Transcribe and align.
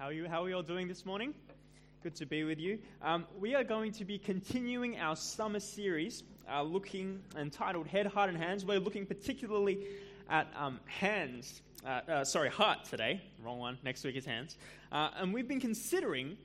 How 0.00 0.06
are 0.06 0.12
you? 0.14 0.26
How 0.26 0.44
are 0.44 0.48
you 0.48 0.56
all 0.56 0.62
doing 0.62 0.88
this 0.88 1.04
morning? 1.04 1.34
Good 2.02 2.14
to 2.14 2.24
be 2.24 2.42
with 2.42 2.58
you. 2.58 2.78
Um, 3.02 3.26
we 3.38 3.54
are 3.54 3.62
going 3.62 3.92
to 3.92 4.06
be 4.06 4.16
continuing 4.16 4.98
our 4.98 5.14
summer 5.14 5.60
series, 5.60 6.22
uh, 6.50 6.62
looking 6.62 7.20
entitled 7.36 7.86
"Head, 7.86 8.06
Heart, 8.06 8.30
and 8.30 8.38
Hands." 8.38 8.64
We're 8.64 8.80
looking 8.80 9.04
particularly 9.04 9.84
at 10.30 10.46
um, 10.56 10.80
hands. 10.86 11.60
Uh, 11.84 12.00
uh, 12.08 12.24
sorry, 12.24 12.48
heart 12.48 12.86
today. 12.86 13.20
Wrong 13.44 13.58
one. 13.58 13.76
Next 13.84 14.02
week 14.02 14.16
is 14.16 14.24
hands. 14.24 14.56
Uh, 14.90 15.10
and 15.18 15.34
we've 15.34 15.46
been 15.46 15.60
considering 15.60 16.38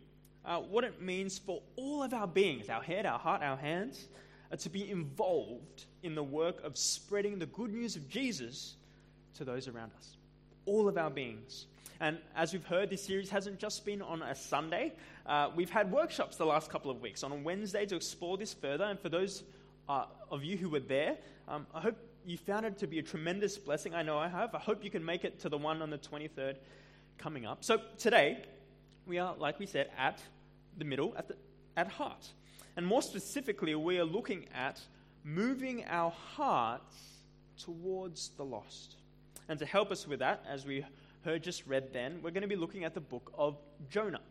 uh, 0.44 0.58
what 0.58 0.84
it 0.84 1.02
means 1.02 1.40
for 1.40 1.62
all 1.78 2.04
of 2.04 2.14
our 2.14 2.28
beings, 2.28 2.68
our 2.68 2.84
head, 2.84 3.06
our 3.06 3.20
heart, 3.20 3.42
our 3.42 3.56
hands, 3.56 4.10
uh, 4.52 4.58
to 4.58 4.70
be 4.70 4.92
involved 4.92 5.86
in 6.04 6.14
the 6.14 6.24
work 6.24 6.62
of 6.66 6.78
spreading 6.78 7.40
the 7.40 7.46
good 7.46 7.72
news 7.72 7.96
of 7.96 8.10
Jesus 8.10 8.76
to 9.36 9.46
those 9.46 9.70
around 9.70 9.94
us. 9.98 10.18
All 10.66 10.90
of 10.90 10.98
our 10.98 11.10
beings. 11.10 11.68
And 12.00 12.18
as 12.36 12.52
we've 12.52 12.66
heard, 12.66 12.90
this 12.90 13.04
series 13.04 13.30
hasn't 13.30 13.60
just 13.60 13.86
been 13.86 14.02
on 14.02 14.22
a 14.22 14.36
Sunday. 14.36 14.94
Uh, 15.26 15.50
we've 15.56 15.70
had 15.70 15.92
workshops 15.92 16.36
the 16.36 16.46
last 16.46 16.70
couple 16.70 16.92
of 16.92 17.02
weeks 17.02 17.24
on 17.24 17.32
a 17.32 17.36
Wednesday 17.36 17.86
to 17.86 17.96
explore 17.96 18.38
this 18.38 18.54
further. 18.54 18.84
And 18.84 19.00
for 19.00 19.10
those 19.10 19.44
uh, 19.88 20.06
of 20.30 20.44
you 20.44 20.58
who 20.58 20.70
were 20.70 20.82
there, 20.82 21.18
um, 21.48 21.66
I 21.74 21.80
hope 21.80 21.98
you 22.26 22.38
found 22.38 22.66
it 22.66 22.78
to 22.80 22.88
be 22.88 23.00
a 23.00 23.04
tremendous 23.04 23.58
blessing. 23.58 23.94
I 23.96 24.02
know 24.02 24.18
I 24.18 24.28
have. 24.28 24.54
I 24.54 24.60
hope 24.60 24.84
you 24.84 24.90
can 24.90 25.06
make 25.06 25.24
it 25.24 25.40
to 25.42 25.50
the 25.50 25.58
one 25.58 25.82
on 25.82 25.90
the 25.90 25.98
23rd 25.98 26.56
coming 27.18 27.46
up. 27.46 27.64
So 27.64 27.80
today, 27.98 28.44
we 29.06 29.20
are, 29.20 29.36
like 29.38 29.60
we 29.60 29.66
said, 29.66 29.90
at 29.98 30.20
the 30.78 30.86
middle, 30.86 31.14
at, 31.18 31.30
the, 31.30 31.36
at 31.78 31.88
heart. 31.88 32.28
And 32.76 32.86
more 32.86 33.02
specifically, 33.02 33.74
we 33.76 34.00
are 34.00 34.06
looking 34.06 34.48
at 34.54 34.82
moving 35.24 35.86
our 35.86 36.12
hearts 36.12 36.96
towards 37.58 38.30
the 38.38 38.44
lost. 38.44 38.96
And 39.48 39.58
to 39.60 39.66
help 39.66 39.92
us 39.92 40.08
with 40.08 40.20
that, 40.20 40.44
as 40.50 40.66
we 40.66 40.84
heard 41.26 41.44
just 41.44 41.66
read 41.66 41.92
then, 41.92 42.20
we're 42.22 42.30
going 42.30 42.44
to 42.44 42.48
be 42.48 42.56
looking 42.56 42.84
at 42.84 42.94
the 42.94 43.02
book 43.02 43.34
of 43.36 43.58
Jonah, 43.90 44.22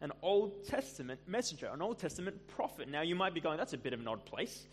an 0.00 0.10
Old 0.22 0.66
Testament 0.66 1.20
messenger, 1.26 1.68
an 1.72 1.82
Old 1.82 1.98
Testament 1.98 2.48
prophet. 2.48 2.88
Now, 2.88 3.02
you 3.02 3.14
might 3.14 3.34
be 3.34 3.40
going, 3.40 3.58
that's 3.58 3.74
a 3.74 3.78
bit 3.78 3.92
of 3.92 4.00
an 4.00 4.08
odd 4.08 4.24
place 4.24 4.66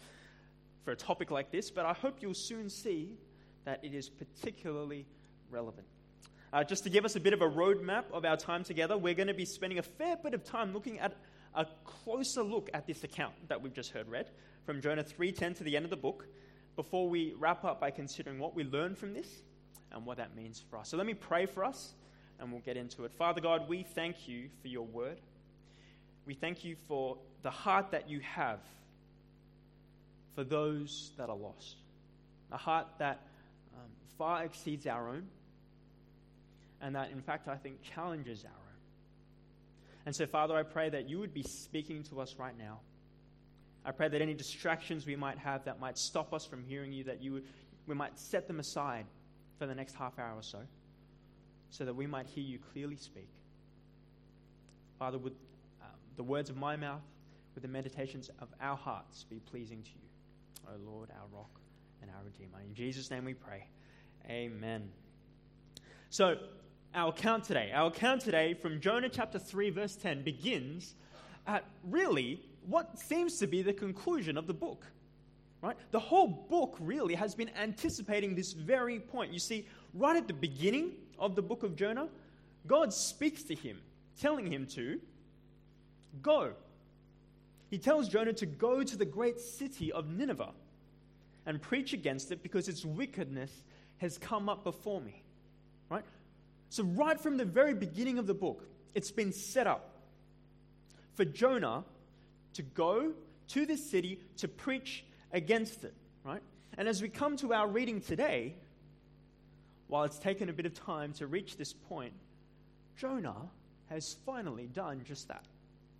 for 0.86 0.92
a 0.92 0.96
topic 0.96 1.30
like 1.30 1.52
this, 1.52 1.70
but 1.70 1.86
I 1.86 1.92
hope 1.92 2.22
you'll 2.22 2.34
soon 2.34 2.70
see 2.70 3.18
that 3.66 3.84
it 3.84 3.94
is 3.94 4.10
particularly 4.10 5.06
relevant. 5.50 5.86
Uh, 6.54 6.64
just 6.64 6.86
to 6.86 6.90
give 6.90 7.04
us 7.04 7.18
a 7.18 7.20
bit 7.20 7.34
of 7.34 7.42
a 7.42 7.50
roadmap 7.50 8.06
of 8.14 8.24
our 8.24 8.38
time 8.38 8.64
together, 8.64 8.98
we're 8.98 9.14
going 9.14 9.28
to 9.28 9.34
be 9.34 9.46
spending 9.46 9.78
a 9.78 9.84
fair 9.84 10.16
bit 10.16 10.34
of 10.34 10.46
time 10.46 10.74
looking 10.74 11.00
at 11.00 11.18
a 11.54 11.66
closer 11.84 12.44
look 12.44 12.70
at 12.74 12.88
this 12.88 13.04
account 13.04 13.34
that 13.50 13.62
we've 13.62 13.74
just 13.74 13.92
heard 13.92 14.08
read 14.10 14.30
from 14.66 14.82
Jonah 14.82 15.04
3:10 15.04 15.58
to 15.58 15.64
the 15.66 15.76
end 15.76 15.84
of 15.84 15.92
the 15.92 15.98
book 15.98 16.28
before 16.78 17.10
we 17.10 17.34
wrap 17.38 17.66
up 17.66 17.82
by 17.82 17.92
considering 17.92 18.40
what 18.40 18.56
we 18.56 18.64
learned 18.64 18.98
from 18.98 19.14
this 19.14 19.44
and 19.94 20.06
what 20.06 20.18
that 20.18 20.36
means 20.36 20.64
for 20.70 20.78
us. 20.78 20.90
So 20.90 20.98
let 20.98 21.06
me 21.06 21.14
pray 21.14 21.46
for 21.46 21.64
us 21.64 21.94
and 22.40 22.52
we'll 22.52 22.62
get 22.62 22.78
into 22.78 23.06
it. 23.06 23.12
Father 23.14 23.40
God, 23.40 23.70
we 23.70 23.84
thank 23.84 24.28
you 24.28 24.50
for 24.62 24.68
your 24.68 24.86
word. 24.86 25.20
We 26.26 26.34
thank 26.34 26.64
you 26.64 26.76
for 26.88 27.18
the 27.44 27.52
heart 27.52 27.92
that 27.92 28.10
you 28.10 28.20
have 28.22 28.60
for 30.36 30.44
those 30.44 31.12
that 31.18 31.30
are 31.30 31.36
lost, 31.36 31.76
a 32.52 32.58
heart 32.58 32.88
that 33.00 33.22
um, 33.74 33.90
far 34.18 34.44
exceeds 34.44 34.88
our 34.88 35.10
own, 35.10 35.28
and 36.82 36.96
that, 36.96 37.12
in 37.12 37.22
fact, 37.22 37.48
I 37.48 37.56
think 37.56 37.82
challenges 37.82 38.44
our 38.44 38.50
own. 38.50 38.58
And 40.06 40.16
so, 40.16 40.26
Father, 40.26 40.56
I 40.56 40.64
pray 40.64 40.90
that 40.90 41.08
you 41.08 41.20
would 41.20 41.34
be 41.34 41.44
speaking 41.44 42.04
to 42.04 42.22
us 42.22 42.36
right 42.40 42.58
now. 42.58 42.80
I 43.86 43.92
pray 43.92 44.08
that 44.08 44.22
any 44.22 44.34
distractions 44.34 45.06
we 45.06 45.16
might 45.16 45.38
have 45.38 45.66
that 45.66 45.80
might 45.80 45.98
stop 45.98 46.34
us 46.34 46.46
from 46.46 46.64
hearing 46.64 46.92
you, 46.92 47.04
that 47.04 47.22
you 47.22 47.34
would, 47.34 47.44
we 47.88 47.96
might 47.96 48.18
set 48.18 48.48
them 48.48 48.60
aside 48.60 49.06
for 49.62 49.68
the 49.68 49.76
next 49.76 49.94
half 49.94 50.18
hour 50.18 50.34
or 50.36 50.42
so, 50.42 50.58
so 51.70 51.86
that 51.86 51.94
we 51.94 52.08
might 52.08 52.26
hear 52.26 52.44
you 52.44 52.58
clearly 52.74 52.96
speak. 52.96 53.30
Father, 54.98 55.20
would 55.20 55.36
um, 55.84 55.90
the 56.16 56.24
words 56.24 56.50
of 56.50 56.58
my 56.58 56.76
mouth, 56.76 57.04
with 57.54 57.62
the 57.62 57.70
meditations 57.70 58.32
of 58.40 58.48
our 58.60 58.76
hearts 58.76 59.24
be 59.26 59.40
pleasing 59.40 59.84
to 59.84 59.90
you, 59.90 60.68
O 60.68 60.92
Lord, 60.92 61.10
our 61.12 61.28
rock 61.32 61.62
and 62.02 62.10
our 62.10 62.24
Redeemer. 62.26 62.58
In 62.68 62.74
Jesus' 62.74 63.12
name 63.12 63.24
we 63.24 63.36
pray. 63.36 63.68
Amen. 64.28 64.90
So, 66.10 66.38
our 66.96 67.10
account 67.10 67.44
today, 67.44 67.72
our 67.72 67.90
account 67.90 68.22
today 68.22 68.56
from 68.56 68.82
Jonah 68.82 69.10
chapter 69.10 69.38
3, 69.38 69.70
verse 69.70 69.96
10, 69.96 70.24
begins 70.24 70.96
at 71.46 71.66
really 71.88 72.42
what 72.66 72.98
seems 72.98 73.38
to 73.38 73.46
be 73.46 73.62
the 73.62 73.74
conclusion 73.74 74.40
of 74.40 74.48
the 74.48 74.56
book. 74.56 74.88
Right? 75.62 75.78
The 75.92 76.00
whole 76.00 76.28
book 76.28 76.78
really 76.80 77.14
has 77.14 77.36
been 77.36 77.52
anticipating 77.56 78.36
this 78.36 78.54
very 78.54 79.00
point. 79.00 79.32
You 79.32 79.40
see, 79.40 79.68
right 79.94 80.16
at 80.16 80.28
the 80.28 80.34
beginning 80.34 80.94
of 81.20 81.36
the 81.36 81.42
book 81.42 81.62
of 81.64 81.76
Jonah, 81.76 82.10
God 82.66 82.92
speaks 82.94 83.44
to 83.44 83.56
him, 83.56 83.80
telling 84.20 84.52
him 84.52 84.66
to 84.68 85.00
go. 86.22 86.54
He 87.70 87.78
tells 87.78 88.10
Jonah 88.10 88.34
to 88.34 88.46
go 88.46 88.84
to 88.84 88.98
the 88.98 89.06
great 89.06 89.40
city 89.40 89.92
of 89.92 90.10
Nineveh 90.10 90.52
and 91.46 91.62
preach 91.62 91.94
against 91.94 92.32
it 92.32 92.44
because 92.44 92.68
its 92.68 92.84
wickedness 92.84 93.52
has 93.98 94.18
come 94.18 94.50
up 94.50 94.64
before 94.64 95.00
me. 95.00 95.22
Right? 95.90 96.04
So, 96.70 96.84
right 96.84 97.20
from 97.20 97.38
the 97.38 97.46
very 97.46 97.74
beginning 97.74 98.18
of 98.18 98.26
the 98.26 98.34
book, 98.34 98.66
it's 98.96 99.12
been 99.12 99.32
set 99.32 99.68
up 99.68 99.96
for 101.14 101.26
Jonah 101.26 101.84
to 102.54 102.62
go 102.62 103.14
to 103.50 103.66
this 103.66 103.90
city 103.90 104.20
to 104.38 104.48
preach 104.48 105.04
against 105.34 105.84
it, 105.84 105.94
right? 106.24 106.42
And 106.78 106.88
as 106.88 107.02
we 107.02 107.10
come 107.10 107.38
to 107.38 107.54
our 107.54 107.68
reading 107.68 108.02
today, 108.02 108.56
while 109.88 110.04
it's 110.04 110.20
taken 110.20 110.50
a 110.50 110.54
bit 110.54 110.66
of 110.66 110.74
time 110.74 111.14
to 111.14 111.28
reach 111.28 111.58
this 111.58 111.74
point, 111.74 112.14
Jonah 112.98 113.50
has 113.90 114.16
finally 114.26 114.68
done 114.68 115.02
just 115.06 115.28
that. 115.28 115.46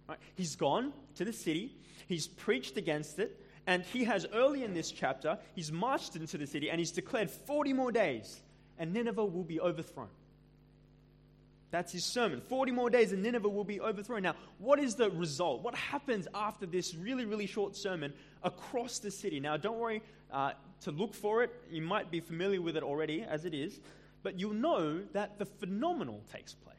Right? 0.08 0.18
He's 0.36 0.56
gone 0.56 0.94
to 1.16 1.26
the 1.26 1.34
city, 1.34 1.76
he's 2.08 2.28
preached 2.28 2.78
against 2.78 3.20
it, 3.20 3.40
and 3.68 3.84
he 3.84 4.06
has 4.06 4.26
early 4.34 4.64
in 4.64 4.74
this 4.74 4.92
chapter, 4.92 5.38
he's 5.56 5.72
marched 5.72 6.16
into 6.16 6.38
the 6.38 6.48
city 6.48 6.70
and 6.70 6.80
he's 6.80 6.92
declared 6.92 7.30
40 7.30 7.74
more 7.74 7.92
days, 7.92 8.40
and 8.80 8.94
Nineveh 8.94 9.26
will 9.26 9.44
be 9.44 9.60
overthrown. 9.60 10.10
That's 11.72 11.94
his 11.94 12.04
sermon. 12.04 12.42
40 12.42 12.74
more 12.74 12.90
days 12.90 13.14
and 13.14 13.24
Nineveh 13.24 13.48
will 13.48 13.64
be 13.64 13.80
overthrown. 13.80 14.24
Now, 14.24 14.36
what 14.60 14.78
is 14.78 14.96
the 14.96 15.10
result? 15.10 15.64
What 15.64 15.74
happens 15.74 16.28
after 16.36 16.66
this 16.66 16.94
really, 16.94 17.24
really 17.24 17.48
short 17.48 17.78
sermon 17.78 18.14
across 18.44 19.00
the 19.00 19.10
city? 19.10 19.40
Now, 19.40 19.56
don't 19.56 19.80
worry 19.80 20.02
uh, 20.32 20.52
to 20.82 20.92
look 20.92 21.14
for 21.14 21.44
it. 21.44 21.52
You 21.72 21.82
might 21.82 22.12
be 22.12 22.20
familiar 22.20 22.62
with 22.62 22.76
it 22.76 22.84
already 22.84 23.24
as 23.24 23.46
it 23.46 23.54
is, 23.54 23.80
but 24.22 24.38
you'll 24.38 24.54
know 24.54 25.02
that 25.14 25.40
the 25.40 25.46
phenomenal 25.46 26.22
takes 26.32 26.54
place. 26.54 26.76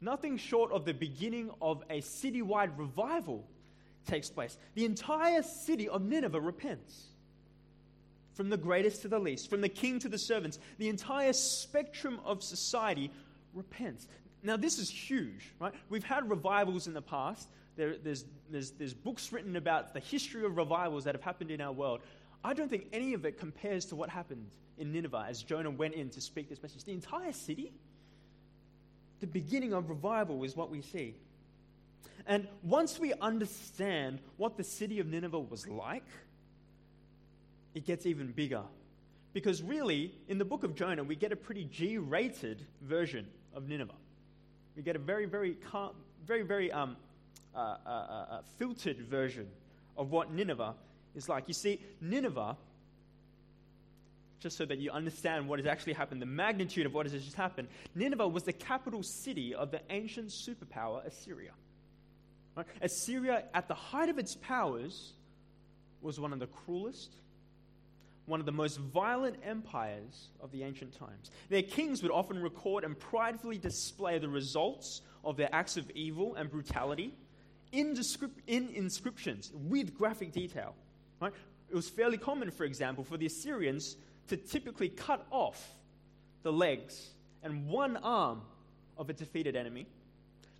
Nothing 0.00 0.36
short 0.36 0.72
of 0.72 0.84
the 0.84 0.92
beginning 0.92 1.50
of 1.62 1.84
a 1.88 2.00
citywide 2.00 2.76
revival 2.76 3.46
takes 4.06 4.28
place. 4.28 4.58
The 4.74 4.84
entire 4.84 5.42
city 5.42 5.88
of 5.88 6.02
Nineveh 6.02 6.40
repents 6.40 7.06
from 8.36 8.50
the 8.50 8.56
greatest 8.56 9.00
to 9.02 9.08
the 9.08 9.18
least, 9.18 9.48
from 9.48 9.62
the 9.62 9.68
king 9.68 9.98
to 9.98 10.08
the 10.08 10.18
servants, 10.18 10.58
the 10.78 10.90
entire 10.90 11.32
spectrum 11.32 12.20
of 12.24 12.42
society 12.42 13.10
repents. 13.54 14.06
Now, 14.42 14.58
this 14.58 14.78
is 14.78 14.90
huge, 14.90 15.54
right? 15.58 15.72
We've 15.88 16.04
had 16.04 16.28
revivals 16.28 16.86
in 16.86 16.92
the 16.92 17.02
past. 17.02 17.48
There, 17.76 17.96
there's, 17.96 18.26
there's, 18.50 18.72
there's 18.72 18.92
books 18.92 19.32
written 19.32 19.56
about 19.56 19.94
the 19.94 20.00
history 20.00 20.44
of 20.44 20.58
revivals 20.58 21.04
that 21.04 21.14
have 21.14 21.24
happened 21.24 21.50
in 21.50 21.62
our 21.62 21.72
world. 21.72 22.00
I 22.44 22.52
don't 22.52 22.68
think 22.68 22.88
any 22.92 23.14
of 23.14 23.24
it 23.24 23.38
compares 23.38 23.86
to 23.86 23.96
what 23.96 24.10
happened 24.10 24.46
in 24.76 24.92
Nineveh 24.92 25.24
as 25.28 25.42
Jonah 25.42 25.70
went 25.70 25.94
in 25.94 26.10
to 26.10 26.20
speak 26.20 26.50
this 26.50 26.62
message. 26.62 26.84
The 26.84 26.92
entire 26.92 27.32
city, 27.32 27.72
the 29.20 29.26
beginning 29.26 29.72
of 29.72 29.88
revival 29.88 30.44
is 30.44 30.54
what 30.54 30.70
we 30.70 30.82
see. 30.82 31.14
And 32.26 32.46
once 32.62 32.98
we 32.98 33.14
understand 33.14 34.18
what 34.36 34.58
the 34.58 34.64
city 34.64 35.00
of 35.00 35.06
Nineveh 35.06 35.40
was 35.40 35.66
like, 35.66 36.04
it 37.76 37.84
gets 37.84 38.06
even 38.06 38.32
bigger. 38.32 38.62
Because 39.34 39.62
really, 39.62 40.10
in 40.28 40.38
the 40.38 40.46
book 40.46 40.64
of 40.64 40.74
Jonah, 40.74 41.04
we 41.04 41.14
get 41.14 41.30
a 41.30 41.36
pretty 41.36 41.64
G 41.64 41.98
rated 41.98 42.62
version 42.80 43.26
of 43.54 43.68
Nineveh. 43.68 43.92
We 44.74 44.82
get 44.82 44.96
a 44.96 44.98
very, 44.98 45.26
very, 45.26 45.52
calm, 45.70 45.90
very, 46.26 46.42
very 46.42 46.72
um, 46.72 46.96
uh, 47.54 47.58
uh, 47.58 47.76
uh, 47.86 48.26
uh, 48.30 48.40
filtered 48.58 48.98
version 49.00 49.46
of 49.98 50.10
what 50.10 50.32
Nineveh 50.32 50.74
is 51.14 51.28
like. 51.28 51.44
You 51.48 51.54
see, 51.54 51.78
Nineveh, 52.00 52.56
just 54.40 54.56
so 54.56 54.64
that 54.64 54.78
you 54.78 54.90
understand 54.90 55.46
what 55.46 55.58
has 55.58 55.66
actually 55.66 55.92
happened, 55.92 56.22
the 56.22 56.26
magnitude 56.26 56.86
of 56.86 56.94
what 56.94 57.04
has 57.04 57.12
just 57.22 57.36
happened, 57.36 57.68
Nineveh 57.94 58.26
was 58.26 58.44
the 58.44 58.54
capital 58.54 59.02
city 59.02 59.54
of 59.54 59.70
the 59.70 59.82
ancient 59.90 60.30
superpower 60.30 61.04
Assyria. 61.04 61.52
Right? 62.54 62.66
Assyria, 62.80 63.44
at 63.52 63.68
the 63.68 63.74
height 63.74 64.08
of 64.08 64.18
its 64.18 64.34
powers, 64.34 65.12
was 66.00 66.18
one 66.18 66.32
of 66.32 66.38
the 66.38 66.46
cruelest, 66.46 67.14
one 68.26 68.40
of 68.40 68.46
the 68.46 68.52
most 68.52 68.78
violent 68.78 69.36
empires 69.44 70.28
of 70.40 70.50
the 70.50 70.62
ancient 70.62 70.92
times. 70.98 71.30
Their 71.48 71.62
kings 71.62 72.02
would 72.02 72.12
often 72.12 72.42
record 72.42 72.84
and 72.84 72.98
pridefully 72.98 73.58
display 73.58 74.18
the 74.18 74.28
results 74.28 75.00
of 75.24 75.36
their 75.36 75.48
acts 75.52 75.76
of 75.76 75.90
evil 75.92 76.34
and 76.34 76.50
brutality 76.50 77.14
in, 77.72 77.96
in 78.46 78.68
inscriptions 78.74 79.52
with 79.54 79.96
graphic 79.96 80.32
detail. 80.32 80.74
Right? 81.20 81.32
It 81.68 81.74
was 81.74 81.88
fairly 81.88 82.18
common, 82.18 82.50
for 82.50 82.64
example, 82.64 83.04
for 83.04 83.16
the 83.16 83.26
Assyrians 83.26 83.96
to 84.28 84.36
typically 84.36 84.88
cut 84.88 85.24
off 85.30 85.74
the 86.42 86.52
legs 86.52 87.10
and 87.42 87.68
one 87.68 87.96
arm 87.98 88.42
of 88.98 89.10
a 89.10 89.12
defeated 89.12 89.56
enemy, 89.56 89.86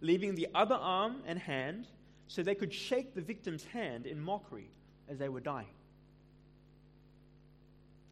leaving 0.01 0.35
the 0.35 0.49
other 0.55 0.75
arm 0.75 1.17
and 1.27 1.39
hand 1.39 1.89
so 2.29 2.43
they 2.43 2.55
could 2.55 2.73
shake 2.73 3.15
the 3.15 3.21
victim's 3.21 3.65
hand 3.65 4.07
in 4.07 4.21
mockery 4.21 4.71
as 5.09 5.19
they 5.19 5.29
were 5.29 5.41
dying. 5.41 5.67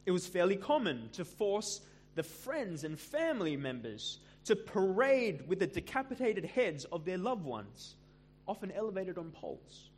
It 0.06 0.10
was 0.10 0.26
fairly 0.26 0.56
common 0.56 1.08
to 1.12 1.24
force 1.24 1.80
the 2.14 2.22
friends 2.22 2.84
and 2.84 2.98
family 2.98 3.56
members 3.56 4.18
to 4.44 4.54
parade 4.54 5.48
with 5.48 5.58
the 5.58 5.66
decapitated 5.66 6.44
heads 6.44 6.84
of 6.86 7.04
their 7.04 7.18
loved 7.18 7.44
ones, 7.44 7.96
often 8.46 8.70
elevated 8.72 9.16
on 9.18 9.30
poles. 9.30 9.88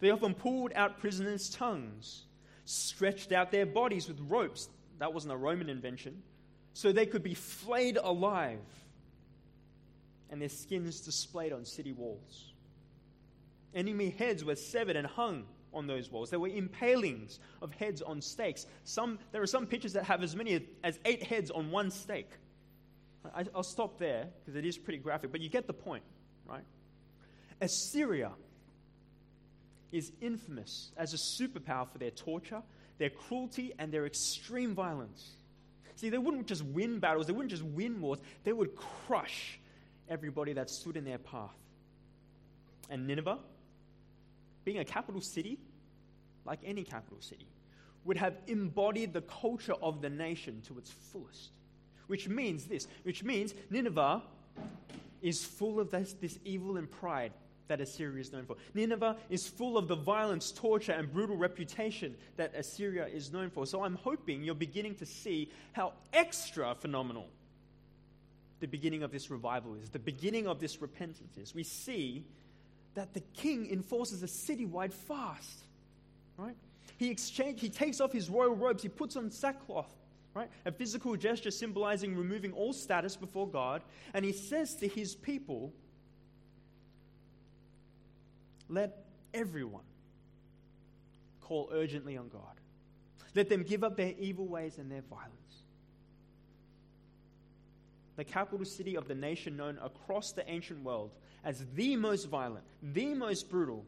They 0.00 0.10
often 0.10 0.34
pulled 0.34 0.72
out 0.74 0.98
prisoners' 0.98 1.50
tongues, 1.50 2.24
stretched 2.64 3.30
out 3.32 3.50
their 3.50 3.66
bodies 3.66 4.08
with 4.08 4.18
ropes. 4.20 4.68
That 4.98 5.12
wasn't 5.12 5.34
a 5.34 5.36
Roman 5.36 5.68
invention. 5.68 6.22
So 6.74 6.90
they 6.90 7.06
could 7.06 7.22
be 7.22 7.34
flayed 7.34 7.98
alive 8.02 8.58
and 10.30 10.40
their 10.40 10.48
skins 10.48 11.02
displayed 11.02 11.52
on 11.52 11.64
city 11.64 11.92
walls. 11.92 12.52
Enemy 13.74 14.10
heads 14.10 14.44
were 14.44 14.56
severed 14.56 14.96
and 14.96 15.06
hung 15.06 15.44
on 15.74 15.86
those 15.86 16.10
walls. 16.10 16.30
There 16.30 16.40
were 16.40 16.48
impalings 16.48 17.38
of 17.60 17.72
heads 17.72 18.02
on 18.02 18.20
stakes. 18.20 18.66
Some, 18.84 19.18
there 19.32 19.42
are 19.42 19.46
some 19.46 19.66
pictures 19.66 19.92
that 19.94 20.04
have 20.04 20.22
as 20.22 20.36
many 20.36 20.66
as 20.82 20.98
eight 21.04 21.22
heads 21.22 21.50
on 21.50 21.70
one 21.70 21.90
stake. 21.90 22.30
I, 23.34 23.44
will 23.54 23.62
stop 23.62 23.98
there 23.98 24.26
because 24.40 24.56
it 24.56 24.64
is 24.66 24.76
pretty 24.76 24.98
graphic, 24.98 25.30
but 25.30 25.40
you 25.40 25.48
get 25.48 25.66
the 25.66 25.72
point, 25.72 26.02
right? 26.46 26.64
Assyria 27.60 28.32
is 29.92 30.10
infamous 30.20 30.90
as 30.96 31.14
a 31.14 31.16
superpower 31.16 31.88
for 31.88 31.98
their 31.98 32.10
torture, 32.10 32.62
their 32.98 33.10
cruelty, 33.10 33.72
and 33.78 33.92
their 33.92 34.06
extreme 34.06 34.74
violence. 34.74 35.36
See, 35.96 36.08
they 36.08 36.18
wouldn't 36.18 36.46
just 36.46 36.64
win 36.64 36.98
battles, 36.98 37.26
they 37.26 37.32
wouldn't 37.32 37.50
just 37.50 37.62
win 37.62 38.00
wars, 38.00 38.18
they 38.42 38.52
would 38.52 38.74
crush 38.74 39.60
everybody 40.08 40.54
that 40.54 40.70
stood 40.70 40.96
in 40.96 41.04
their 41.04 41.18
path. 41.18 41.54
And 42.90 43.06
Nineveh, 43.06 43.38
being 44.64 44.78
a 44.78 44.84
capital 44.84 45.20
city, 45.20 45.58
like 46.44 46.60
any 46.64 46.84
capital 46.84 47.18
city, 47.20 47.46
would 48.04 48.16
have 48.16 48.34
embodied 48.46 49.12
the 49.12 49.20
culture 49.22 49.74
of 49.82 50.02
the 50.02 50.10
nation 50.10 50.62
to 50.66 50.78
its 50.78 50.90
fullest. 50.90 51.50
Which 52.08 52.28
means 52.28 52.66
this, 52.66 52.88
which 53.04 53.22
means 53.22 53.54
Nineveh 53.70 54.22
is 55.22 55.44
full 55.44 55.80
of 55.80 55.90
this, 55.90 56.14
this 56.20 56.38
evil 56.44 56.76
and 56.76 56.90
pride 56.90 57.32
that 57.68 57.80
Assyria 57.80 58.20
is 58.20 58.32
known 58.32 58.44
for. 58.44 58.56
Nineveh 58.74 59.16
is 59.30 59.46
full 59.46 59.78
of 59.78 59.88
the 59.88 59.94
violence, 59.94 60.50
torture, 60.52 60.92
and 60.92 61.10
brutal 61.10 61.36
reputation 61.36 62.14
that 62.36 62.54
Assyria 62.54 63.06
is 63.06 63.32
known 63.32 63.50
for. 63.50 63.66
So 63.66 63.84
I'm 63.84 63.94
hoping 63.94 64.42
you're 64.42 64.54
beginning 64.54 64.96
to 64.96 65.06
see 65.06 65.50
how 65.72 65.92
extra 66.12 66.74
phenomenal 66.74 67.28
the 68.60 68.66
beginning 68.66 69.02
of 69.02 69.10
this 69.10 69.30
revival 69.30 69.74
is, 69.74 69.88
the 69.88 69.98
beginning 69.98 70.46
of 70.46 70.60
this 70.60 70.82
repentance 70.82 71.36
is. 71.36 71.54
We 71.54 71.64
see 71.64 72.24
that 72.94 73.14
the 73.14 73.20
king 73.34 73.70
enforces 73.70 74.22
a 74.22 74.26
citywide 74.26 74.92
fast, 74.92 75.60
right? 76.36 76.56
He 76.98 77.10
exchange, 77.10 77.60
he 77.60 77.68
takes 77.68 78.00
off 78.00 78.12
his 78.12 78.28
royal 78.28 78.54
robes, 78.54 78.82
he 78.82 78.88
puts 78.88 79.16
on 79.16 79.30
sackcloth, 79.30 79.92
right? 80.34 80.50
A 80.66 80.72
physical 80.72 81.16
gesture 81.16 81.50
symbolizing 81.50 82.16
removing 82.16 82.52
all 82.52 82.72
status 82.72 83.16
before 83.16 83.48
God, 83.48 83.82
and 84.14 84.24
he 84.24 84.32
says 84.32 84.74
to 84.76 84.88
his 84.88 85.14
people, 85.14 85.72
let 88.68 89.04
everyone 89.34 89.82
call 91.40 91.70
urgently 91.72 92.16
on 92.16 92.28
God. 92.28 92.60
Let 93.34 93.48
them 93.48 93.62
give 93.62 93.82
up 93.82 93.96
their 93.96 94.14
evil 94.18 94.46
ways 94.46 94.78
and 94.78 94.90
their 94.90 95.02
violence. 95.02 95.32
The 98.16 98.24
capital 98.24 98.64
city 98.66 98.96
of 98.96 99.08
the 99.08 99.14
nation 99.14 99.56
known 99.56 99.78
across 99.82 100.32
the 100.32 100.48
ancient 100.50 100.84
world 100.84 101.10
as 101.44 101.64
the 101.74 101.96
most 101.96 102.28
violent, 102.28 102.64
the 102.82 103.14
most 103.14 103.50
brutal, 103.50 103.84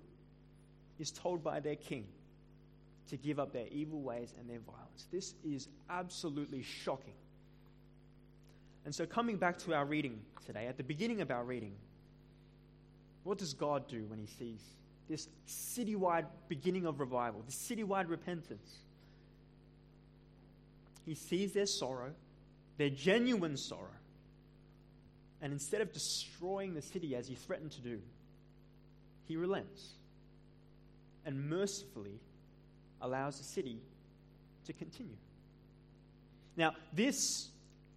is 0.99 1.11
told 1.11 1.43
by 1.43 1.61
their 1.61 1.77
king 1.77 2.07
to 3.09 3.17
give 3.17 3.39
up 3.39 3.53
their 3.53 3.67
evil 3.69 4.01
ways 4.01 4.33
and 4.39 4.49
their 4.49 4.61
violence. 4.61 5.07
This 5.13 5.35
is 5.45 5.69
absolutely 5.91 6.63
shocking. 6.63 7.15
And 8.85 8.95
so, 8.95 9.07
coming 9.07 9.37
back 9.37 9.59
to 9.61 9.75
our 9.75 9.85
reading 9.85 10.21
today, 10.47 10.67
at 10.67 10.77
the 10.77 10.83
beginning 10.83 11.21
of 11.21 11.31
our 11.31 11.45
reading, 11.45 11.75
what 13.23 13.39
does 13.39 13.55
God 13.55 13.89
do 13.89 14.05
when 14.09 14.19
he 14.19 14.27
sees 14.27 14.61
this 15.09 15.29
citywide 15.49 16.27
beginning 16.49 16.87
of 16.87 17.01
revival, 17.01 17.43
this 17.47 17.57
citywide 17.57 18.09
repentance? 18.09 18.79
He 21.07 21.15
sees 21.15 21.53
their 21.53 21.67
sorrow, 21.67 22.13
their 22.79 22.91
genuine 22.91 23.57
sorrow, 23.57 23.89
and 25.45 25.53
instead 25.53 25.83
of 25.83 25.93
destroying 25.93 26.73
the 26.73 26.81
city 26.81 27.15
as 27.15 27.29
he 27.29 27.35
threatened 27.35 27.71
to 27.73 27.83
do, 27.83 28.01
he 29.29 29.37
relents 29.37 29.91
and 31.27 31.51
mercifully 31.51 32.19
allows 33.03 33.37
the 33.37 33.45
city 33.45 33.79
to 34.65 34.73
continue. 34.73 35.19
Now, 36.57 36.73
this 36.95 37.51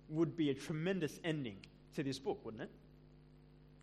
would 0.10 0.36
be 0.36 0.50
a 0.50 0.54
tremendous 0.54 1.22
ending 1.24 1.56
to 1.96 2.04
this 2.04 2.20
book, 2.20 2.44
wouldn't 2.44 2.64
it? 2.64 2.70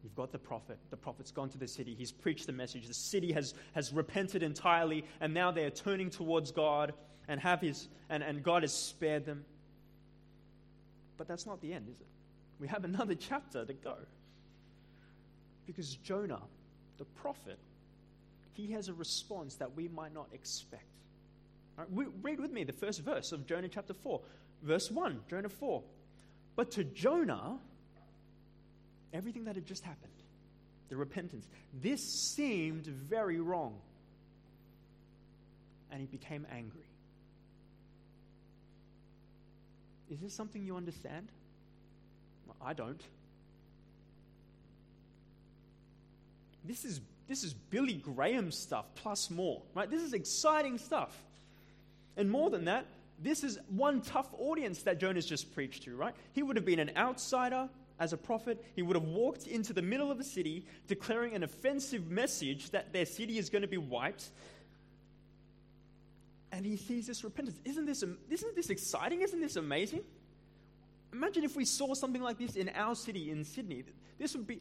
You've 0.02 0.14
got 0.14 0.30
the 0.30 0.38
prophet. 0.38 0.76
The 0.90 0.98
prophet's 0.98 1.30
gone 1.30 1.48
to 1.48 1.58
the 1.58 1.66
city. 1.66 1.94
He's 1.94 2.12
preached 2.12 2.46
the 2.46 2.52
message. 2.52 2.86
The 2.86 2.92
city 2.92 3.32
has, 3.32 3.54
has 3.74 3.94
repented 3.94 4.42
entirely, 4.42 5.06
and 5.22 5.32
now 5.32 5.50
they 5.50 5.64
are 5.64 5.70
turning 5.70 6.10
towards 6.10 6.50
God 6.50 6.92
and 7.28 7.40
have 7.40 7.62
his 7.62 7.88
and, 8.10 8.22
and 8.22 8.42
God 8.42 8.60
has 8.60 8.74
spared 8.74 9.24
them. 9.24 9.46
But 11.16 11.28
that's 11.28 11.46
not 11.46 11.62
the 11.62 11.72
end, 11.72 11.88
is 11.88 11.98
it? 11.98 12.06
We 12.64 12.68
have 12.68 12.84
another 12.84 13.14
chapter 13.14 13.62
to 13.62 13.74
go. 13.74 13.94
Because 15.66 15.96
Jonah, 15.96 16.40
the 16.96 17.04
prophet, 17.04 17.58
he 18.54 18.72
has 18.72 18.88
a 18.88 18.94
response 18.94 19.56
that 19.56 19.76
we 19.76 19.86
might 19.88 20.14
not 20.14 20.28
expect. 20.32 20.86
Right, 21.76 22.08
read 22.22 22.40
with 22.40 22.50
me 22.50 22.64
the 22.64 22.72
first 22.72 23.02
verse 23.02 23.32
of 23.32 23.46
Jonah 23.46 23.68
chapter 23.68 23.92
4. 23.92 24.18
Verse 24.62 24.90
1, 24.90 25.20
Jonah 25.28 25.50
4. 25.50 25.82
But 26.56 26.70
to 26.70 26.84
Jonah, 26.84 27.58
everything 29.12 29.44
that 29.44 29.56
had 29.56 29.66
just 29.66 29.84
happened, 29.84 30.14
the 30.88 30.96
repentance, 30.96 31.46
this 31.82 32.00
seemed 32.34 32.86
very 32.86 33.40
wrong. 33.40 33.74
And 35.90 36.00
he 36.00 36.06
became 36.06 36.46
angry. 36.50 36.88
Is 40.08 40.20
this 40.20 40.32
something 40.32 40.64
you 40.64 40.78
understand? 40.78 41.28
I 42.60 42.72
don't. 42.72 43.00
This 46.64 46.84
is, 46.84 47.00
this 47.28 47.44
is 47.44 47.52
Billy 47.52 47.94
Graham 47.94 48.50
stuff 48.50 48.86
plus 48.94 49.30
more, 49.30 49.62
right? 49.74 49.90
This 49.90 50.02
is 50.02 50.14
exciting 50.14 50.78
stuff. 50.78 51.14
And 52.16 52.30
more 52.30 52.48
than 52.50 52.64
that, 52.64 52.86
this 53.22 53.44
is 53.44 53.58
one 53.68 54.00
tough 54.00 54.28
audience 54.38 54.82
that 54.82 54.98
Jonah's 54.98 55.26
just 55.26 55.54
preached 55.54 55.84
to, 55.84 55.96
right? 55.96 56.14
He 56.32 56.42
would 56.42 56.56
have 56.56 56.64
been 56.64 56.78
an 56.78 56.90
outsider 56.96 57.68
as 58.00 58.12
a 58.12 58.16
prophet. 58.16 58.64
He 58.74 58.82
would 58.82 58.96
have 58.96 59.04
walked 59.04 59.46
into 59.46 59.72
the 59.72 59.82
middle 59.82 60.10
of 60.10 60.18
a 60.20 60.24
city 60.24 60.66
declaring 60.88 61.34
an 61.34 61.42
offensive 61.42 62.10
message 62.10 62.70
that 62.70 62.92
their 62.92 63.06
city 63.06 63.38
is 63.38 63.50
going 63.50 63.62
to 63.62 63.68
be 63.68 63.78
wiped. 63.78 64.30
And 66.50 66.64
he 66.64 66.76
sees 66.76 67.06
this 67.06 67.24
repentance. 67.24 67.58
Isn't 67.64 67.86
this, 67.86 68.02
isn't 68.30 68.56
this 68.56 68.70
exciting? 68.70 69.22
Isn't 69.22 69.40
this 69.40 69.56
amazing? 69.56 70.02
Imagine 71.14 71.44
if 71.44 71.54
we 71.54 71.64
saw 71.64 71.94
something 71.94 72.22
like 72.22 72.38
this 72.38 72.56
in 72.56 72.68
our 72.74 72.94
city, 72.94 73.30
in 73.30 73.44
Sydney. 73.44 73.84
This 74.18 74.34
would 74.34 74.46
be, 74.46 74.60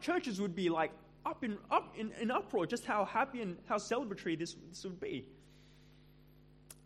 churches 0.00 0.40
would 0.40 0.54
be 0.54 0.70
like 0.70 0.92
up 1.26 1.44
in, 1.44 1.58
up 1.70 1.94
in, 1.96 2.10
in 2.20 2.30
uproar, 2.30 2.66
just 2.66 2.86
how 2.86 3.04
happy 3.04 3.42
and 3.42 3.58
how 3.66 3.76
celebratory 3.76 4.38
this, 4.38 4.56
this 4.70 4.84
would 4.84 4.98
be. 4.98 5.26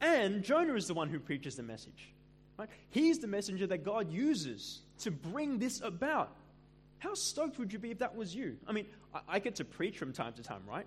And 0.00 0.42
Jonah 0.42 0.74
is 0.74 0.86
the 0.86 0.94
one 0.94 1.08
who 1.08 1.20
preaches 1.20 1.56
the 1.56 1.62
message. 1.62 2.12
Right? 2.58 2.68
He's 2.90 3.20
the 3.20 3.28
messenger 3.28 3.68
that 3.68 3.84
God 3.84 4.10
uses 4.10 4.80
to 5.00 5.12
bring 5.12 5.58
this 5.58 5.80
about. 5.80 6.34
How 6.98 7.14
stoked 7.14 7.58
would 7.58 7.72
you 7.72 7.78
be 7.78 7.92
if 7.92 7.98
that 7.98 8.16
was 8.16 8.34
you? 8.34 8.56
I 8.66 8.72
mean, 8.72 8.86
I, 9.14 9.20
I 9.28 9.38
get 9.38 9.54
to 9.56 9.64
preach 9.64 9.96
from 9.96 10.12
time 10.12 10.32
to 10.34 10.42
time, 10.42 10.62
right? 10.68 10.86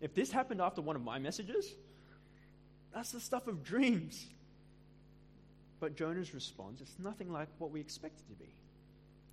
If 0.00 0.14
this 0.14 0.30
happened 0.30 0.60
after 0.60 0.80
one 0.80 0.94
of 0.94 1.02
my 1.02 1.18
messages, 1.18 1.74
that's 2.94 3.10
the 3.10 3.20
stuff 3.20 3.48
of 3.48 3.64
dreams. 3.64 4.28
But 5.80 5.96
Jonah's 5.96 6.34
response, 6.34 6.80
it's 6.80 6.98
nothing 6.98 7.32
like 7.32 7.48
what 7.58 7.70
we 7.70 7.80
expect 7.80 8.20
it 8.20 8.28
to 8.28 8.38
be. 8.38 8.50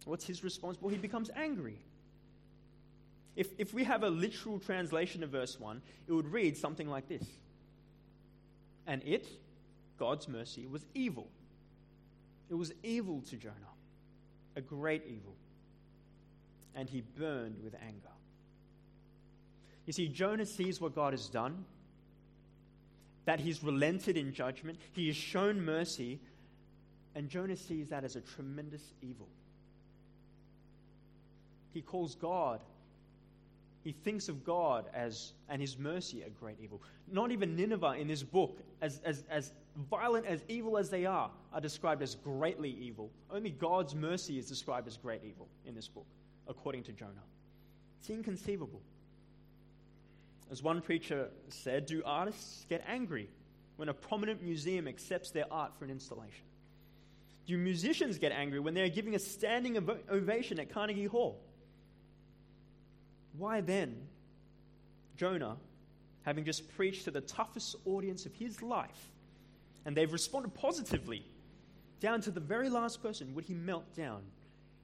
What's 0.06 0.26
his 0.26 0.44
response? 0.44 0.78
Well, 0.82 0.90
he 0.90 0.98
becomes 0.98 1.30
angry. 1.36 1.78
If, 3.36 3.50
if 3.58 3.74
we 3.74 3.84
have 3.84 4.04
a 4.04 4.10
literal 4.10 4.58
translation 4.58 5.24
of 5.24 5.30
verse 5.30 5.60
1, 5.60 5.82
it 6.08 6.14
would 6.14 6.32
read 6.32 6.58
something 6.58 6.90
like 6.90 7.10
this 7.10 7.24
And 8.88 9.04
it, 9.06 9.28
God's 10.00 10.28
mercy, 10.28 10.66
was 10.66 10.86
evil. 10.96 11.28
It 12.50 12.56
was 12.56 12.72
evil 12.82 13.22
to 13.30 13.36
Jonah, 13.36 13.54
a 14.56 14.62
great 14.62 15.04
evil. 15.06 15.36
And 16.74 16.90
he 16.90 17.02
burned 17.02 17.58
with 17.64 17.76
anger. 17.76 18.08
You 19.86 19.94
see, 19.94 20.08
Jonah 20.08 20.46
sees 20.46 20.80
what 20.80 20.96
God 20.96 21.14
has 21.14 21.28
done, 21.28 21.66
that 23.26 23.40
he's 23.40 23.62
relented 23.64 24.16
in 24.16 24.34
judgment, 24.34 24.80
he 24.94 25.08
has 25.08 25.16
shown 25.16 25.64
mercy, 25.64 26.20
and 27.18 27.28
Jonah 27.28 27.58
sees 27.58 27.90
that 27.90 28.04
as 28.04 28.16
a 28.16 28.22
tremendous 28.22 28.94
evil. 29.02 29.28
he 31.78 31.82
calls 31.82 32.16
God. 32.16 32.60
He 33.84 33.92
thinks 33.92 34.30
of 34.30 34.44
God 34.44 34.86
as 34.96 35.34
and 35.48 35.62
his 35.62 35.78
mercy 35.78 36.24
a 36.24 36.30
great 36.30 36.58
evil. 36.60 36.82
Not 37.12 37.32
even 37.32 37.56
Nineveh 37.56 37.94
in 38.00 38.08
this 38.08 38.24
book, 38.24 38.60
as, 38.82 39.00
as, 39.06 39.24
as 39.30 39.52
violent, 39.90 40.26
as 40.26 40.44
evil 40.48 40.78
as 40.78 40.90
they 40.90 41.06
are, 41.06 41.30
are 41.54 41.62
described 41.62 42.02
as 42.02 42.16
greatly 42.16 42.72
evil. 42.72 43.12
Only 43.30 43.52
God's 43.52 43.94
mercy 43.94 44.40
is 44.40 44.48
described 44.48 44.88
as 44.88 44.98
great 44.98 45.22
evil 45.24 45.48
in 45.68 45.76
this 45.76 45.88
book, 45.88 46.08
according 46.48 46.82
to 46.86 46.92
Jonah. 46.92 47.14
It's 48.00 48.10
inconceivable. 48.10 48.82
As 50.52 50.64
one 50.64 50.82
preacher 50.82 51.30
said, 51.50 51.86
do 51.86 52.02
artists 52.06 52.66
get 52.70 52.84
angry 52.88 53.30
when 53.76 53.90
a 53.90 53.94
prominent 53.94 54.42
museum 54.42 54.88
accepts 54.88 55.30
their 55.30 55.46
art 55.52 55.78
for 55.78 55.86
an 55.86 55.92
installation? 55.92 56.47
Do 57.48 57.58
musicians 57.58 58.18
get 58.18 58.34
angry 58.34 58.60
when 58.60 58.74
they're 58.74 58.90
giving 58.90 59.16
a 59.16 59.20
standing 59.20 59.78
ovation 60.12 60.60
at 60.60 60.70
Carnegie 60.70 61.06
Hall? 61.06 61.40
Why 63.38 63.62
then, 63.62 63.96
Jonah, 65.16 65.56
having 66.24 66.44
just 66.44 66.76
preached 66.76 67.06
to 67.06 67.12
the 67.12 67.22
toughest 67.22 67.78
audience 67.86 68.26
of 68.26 68.34
his 68.34 68.62
life, 68.62 69.12
and 69.86 69.96
they've 69.96 70.12
responded 70.12 70.54
positively, 70.56 71.24
down 72.02 72.20
to 72.22 72.32
the 72.32 72.42
very 72.42 72.70
last 72.70 73.02
person, 73.02 73.34
would 73.34 73.46
he 73.46 73.54
melt 73.54 73.96
down 73.96 74.22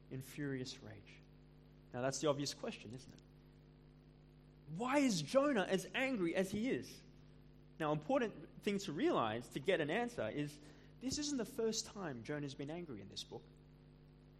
in 0.10 0.22
furious 0.22 0.78
rage? 0.82 1.20
Now, 1.94 2.02
that's 2.02 2.20
the 2.20 2.30
obvious 2.30 2.54
question, 2.54 2.90
isn't 2.96 3.12
it? 3.12 3.20
Why 4.78 5.00
is 5.00 5.22
Jonah 5.22 5.68
as 5.70 5.86
angry 5.94 6.34
as 6.34 6.50
he 6.50 6.70
is? 6.70 6.90
Now, 7.80 7.92
important 7.92 8.34
thing 8.64 8.80
to 8.80 8.94
realize 8.94 9.46
to 9.50 9.60
get 9.60 9.82
an 9.82 9.90
answer 9.90 10.32
is 10.34 10.50
this 11.04 11.18
isn't 11.18 11.38
the 11.38 11.46
first 11.46 11.88
time 11.94 12.22
Jonah's 12.24 12.54
been 12.54 12.72
angry 12.72 13.02
in 13.02 13.10
this 13.10 13.24
book. 13.24 13.44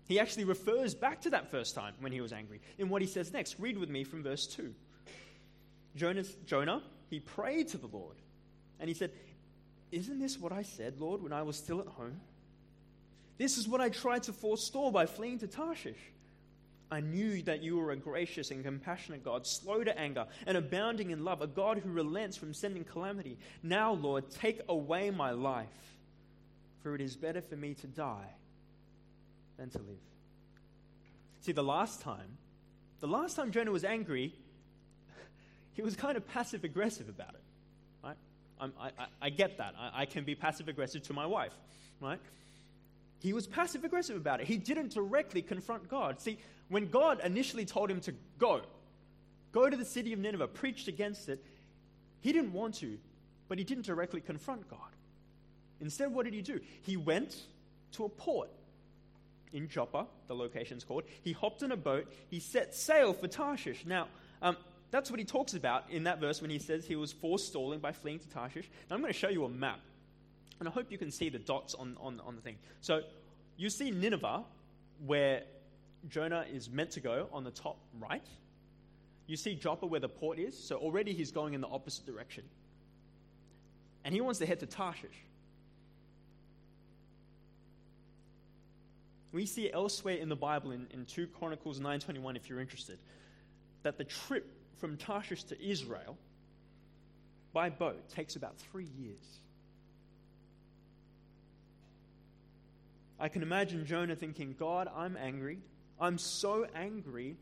He 0.06 0.20
actually 0.20 0.46
refers 0.46 0.94
back 0.94 1.22
to 1.22 1.30
that 1.32 1.50
first 1.52 1.76
time 1.76 1.94
when 2.00 2.12
he 2.12 2.22
was 2.22 2.34
angry 2.34 2.62
in 2.78 2.90
what 2.90 3.02
he 3.02 3.08
says 3.08 3.32
next. 3.32 3.56
Read 3.60 3.78
with 3.78 3.90
me 3.90 4.04
from 4.04 4.24
verse 4.24 4.48
2. 4.48 4.74
Jonas, 5.96 6.34
Jonah, 6.46 6.82
he 7.10 7.20
prayed 7.20 7.68
to 7.70 7.78
the 7.78 7.88
Lord, 7.88 8.16
and 8.80 8.90
he 8.90 8.94
said, 8.94 9.12
Isn't 9.92 10.20
this 10.20 10.40
what 10.40 10.52
I 10.52 10.64
said, 10.64 11.00
Lord, 11.00 11.22
when 11.22 11.34
I 11.34 11.44
was 11.44 11.56
still 11.56 11.80
at 11.80 11.88
home? 11.88 12.20
This 13.38 13.58
is 13.58 13.68
what 13.68 13.82
I 13.82 13.90
tried 13.90 14.24
to 14.24 14.34
forestall 14.34 14.92
by 14.92 15.06
fleeing 15.06 15.40
to 15.40 15.48
Tarshish. 15.48 16.00
I 16.92 17.00
knew 17.00 17.42
that 17.44 17.64
you 17.64 17.78
were 17.78 17.92
a 17.92 17.96
gracious 17.96 18.52
and 18.52 18.64
compassionate 18.64 19.24
God, 19.24 19.48
slow 19.48 19.84
to 19.84 19.98
anger 19.98 20.28
and 20.46 20.56
abounding 20.56 21.10
in 21.10 21.24
love, 21.24 21.42
a 21.42 21.48
God 21.48 21.80
who 21.80 21.90
relents 21.90 22.38
from 22.38 22.54
sending 22.54 22.84
calamity. 22.84 23.40
Now, 23.64 23.94
Lord, 23.94 24.30
take 24.30 24.62
away 24.70 25.10
my 25.10 25.32
life, 25.32 25.93
for 26.84 26.94
it 26.94 27.02
is 27.02 27.16
better 27.16 27.42
for 27.42 27.56
me 27.56 27.74
to 27.76 27.88
die 27.88 28.30
than 29.58 29.70
to 29.70 29.78
live. 29.80 29.98
See, 31.42 31.54
the 31.54 31.64
last 31.64 32.02
time, 32.02 32.38
the 33.00 33.08
last 33.08 33.36
time 33.36 33.52
Jonah 33.52 33.72
was 33.72 33.84
angry, 33.84 34.34
he 35.74 35.82
was 35.82 35.96
kind 35.96 36.18
of 36.18 36.28
passive 36.28 36.64
aggressive 36.64 37.10
about 37.10 37.34
it. 37.34 37.42
Right? 38.04 38.18
I, 38.60 38.66
I, 38.88 39.06
I 39.22 39.30
get 39.30 39.58
that. 39.58 39.74
I, 39.80 40.02
I 40.02 40.06
can 40.06 40.26
be 40.26 40.36
passive 40.36 40.68
aggressive 40.68 41.04
to 41.04 41.14
my 41.14 41.26
wife. 41.26 41.54
Right? 42.02 42.20
He 43.20 43.32
was 43.32 43.48
passive 43.48 43.86
aggressive 43.86 44.18
about 44.18 44.42
it. 44.42 44.48
He 44.48 44.58
didn't 44.58 44.94
directly 44.94 45.42
confront 45.42 45.90
God. 45.90 46.20
See, 46.20 46.38
when 46.68 46.90
God 46.90 47.22
initially 47.24 47.66
told 47.66 47.90
him 47.90 48.02
to 48.02 48.14
go, 48.38 48.62
go 49.54 49.70
to 49.70 49.78
the 49.78 49.86
city 49.86 50.12
of 50.12 50.20
Nineveh, 50.20 50.48
preached 50.48 50.90
against 50.90 51.30
it, 51.30 51.44
he 52.20 52.34
didn't 52.34 52.52
want 52.54 52.76
to, 52.76 52.98
but 53.48 53.58
he 53.58 53.64
didn't 53.64 53.86
directly 53.86 54.20
confront 54.20 54.70
God. 54.70 54.80
Instead, 55.82 56.14
what 56.14 56.26
did 56.26 56.34
he 56.34 56.42
do? 56.42 56.60
He 56.82 56.98
went 56.98 57.36
to 57.94 58.06
a 58.06 58.10
port 58.10 58.50
in 59.52 59.68
Joppa, 59.68 60.08
the 60.28 60.34
location's 60.34 60.84
called. 60.84 61.04
He 61.22 61.32
hopped 61.32 61.62
in 61.62 61.72
a 61.72 61.78
boat, 61.78 62.12
he 62.30 62.40
set 62.40 62.74
sail 62.74 63.14
for 63.14 63.28
Tarshish. 63.28 63.86
Now, 63.86 64.08
um, 64.42 64.58
that's 64.92 65.10
what 65.10 65.20
he 65.20 65.26
talks 65.26 65.54
about 65.54 65.90
in 65.90 66.04
that 66.04 66.20
verse 66.20 66.42
when 66.42 66.52
he 66.52 66.60
says 66.60 66.86
he 66.86 66.96
was 66.96 67.12
forestalling 67.12 67.80
by 67.80 67.92
fleeing 67.92 68.20
to 68.20 68.30
Tarshish. 68.30 68.70
Now, 68.90 68.96
I'm 68.96 69.02
going 69.02 69.14
to 69.14 69.18
show 69.18 69.30
you 69.30 69.46
a 69.46 69.50
map, 69.50 69.80
and 70.60 70.68
I 70.68 70.72
hope 70.72 70.92
you 70.92 70.98
can 70.98 71.12
see 71.12 71.30
the 71.30 71.40
dots 71.40 71.76
on, 71.76 71.96
on, 72.02 72.20
on 72.26 72.36
the 72.36 72.42
thing. 72.42 72.58
So, 72.82 73.02
you 73.58 73.70
see 73.70 73.92
Nineveh, 73.92 74.44
where 75.06 75.44
Jonah 76.10 76.46
is 76.52 76.70
meant 76.70 76.92
to 76.92 77.00
go 77.00 77.28
on 77.32 77.44
the 77.44 77.52
top 77.52 77.78
right. 78.00 78.26
You 79.28 79.38
see 79.38 79.56
Joppa 79.56 79.86
where 79.86 80.00
the 80.00 80.10
port 80.10 80.40
is, 80.40 80.58
so 80.58 80.78
already 80.78 81.14
he's 81.14 81.32
going 81.32 81.54
in 81.54 81.62
the 81.62 81.68
opposite 81.68 82.06
direction. 82.06 82.44
And 84.04 84.14
he 84.14 84.22
wants 84.22 84.40
to 84.40 84.46
head 84.46 84.60
to 84.60 84.66
Tarshish. 84.66 85.16
We 89.34 89.48
see 89.48 89.72
elsewhere 89.72 90.18
in 90.18 90.30
the 90.30 90.36
Bible, 90.36 90.72
in, 90.72 90.88
in 90.92 91.06
2 91.06 91.28
Chronicles 91.28 91.80
9.21, 91.80 92.36
if 92.36 92.50
you're 92.50 92.60
interested, 92.60 93.00
that 93.82 93.98
the 93.98 94.04
trip 94.04 94.46
from 94.80 94.96
Tarshish 94.96 95.44
to 95.46 95.62
Israel 95.62 96.16
by 97.52 97.70
boat 97.70 98.10
takes 98.10 98.36
about 98.36 98.58
three 98.58 98.88
years. 98.98 99.26
I 103.20 103.28
can 103.28 103.42
imagine 103.42 103.86
Jonah 103.86 104.16
thinking, 104.16 104.56
God, 104.58 104.88
I'm 104.96 105.18
angry. 105.18 105.60
I'm 106.00 106.18
so 106.20 106.68
angry 106.76 107.36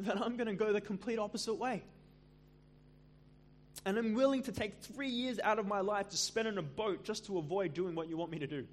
that 0.00 0.20
I'm 0.20 0.36
going 0.36 0.48
to 0.48 0.54
go 0.54 0.72
the 0.72 0.80
complete 0.80 1.18
opposite 1.18 1.54
way. 1.54 1.82
And 3.86 3.96
I'm 3.96 4.14
willing 4.14 4.42
to 4.44 4.52
take 4.52 4.80
three 4.82 5.08
years 5.08 5.38
out 5.40 5.58
of 5.58 5.66
my 5.66 5.80
life 5.80 6.10
to 6.10 6.16
spend 6.16 6.48
in 6.48 6.58
a 6.58 6.62
boat 6.62 7.04
just 7.04 7.26
to 7.26 7.38
avoid 7.38 7.74
doing 7.74 7.94
what 7.94 8.08
you 8.08 8.16
want 8.16 8.30
me 8.30 8.40
to 8.40 8.46
do. 8.46 8.66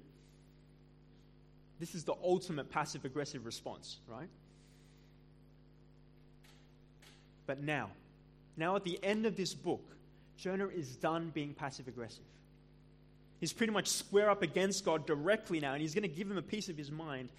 This 1.82 1.96
is 1.96 2.04
the 2.04 2.14
ultimate 2.22 2.70
passive 2.70 3.04
aggressive 3.04 3.44
response, 3.44 3.98
right? 4.06 4.28
But 7.44 7.60
now, 7.60 7.90
now 8.56 8.76
at 8.76 8.84
the 8.84 9.02
end 9.02 9.26
of 9.26 9.34
this 9.34 9.52
book, 9.52 9.82
Jonah 10.36 10.68
is 10.68 10.94
done 10.94 11.32
being 11.34 11.54
passive 11.54 11.88
aggressive. 11.88 12.22
He's 13.40 13.52
pretty 13.52 13.72
much 13.72 13.88
square 13.88 14.30
up 14.30 14.42
against 14.42 14.84
God 14.84 15.08
directly 15.08 15.58
now, 15.58 15.72
and 15.72 15.82
he's 15.82 15.92
going 15.92 16.08
to 16.08 16.16
give 16.16 16.30
him 16.30 16.38
a 16.38 16.42
piece 16.42 16.68
of 16.68 16.78
his 16.78 16.92
mind 16.92 17.30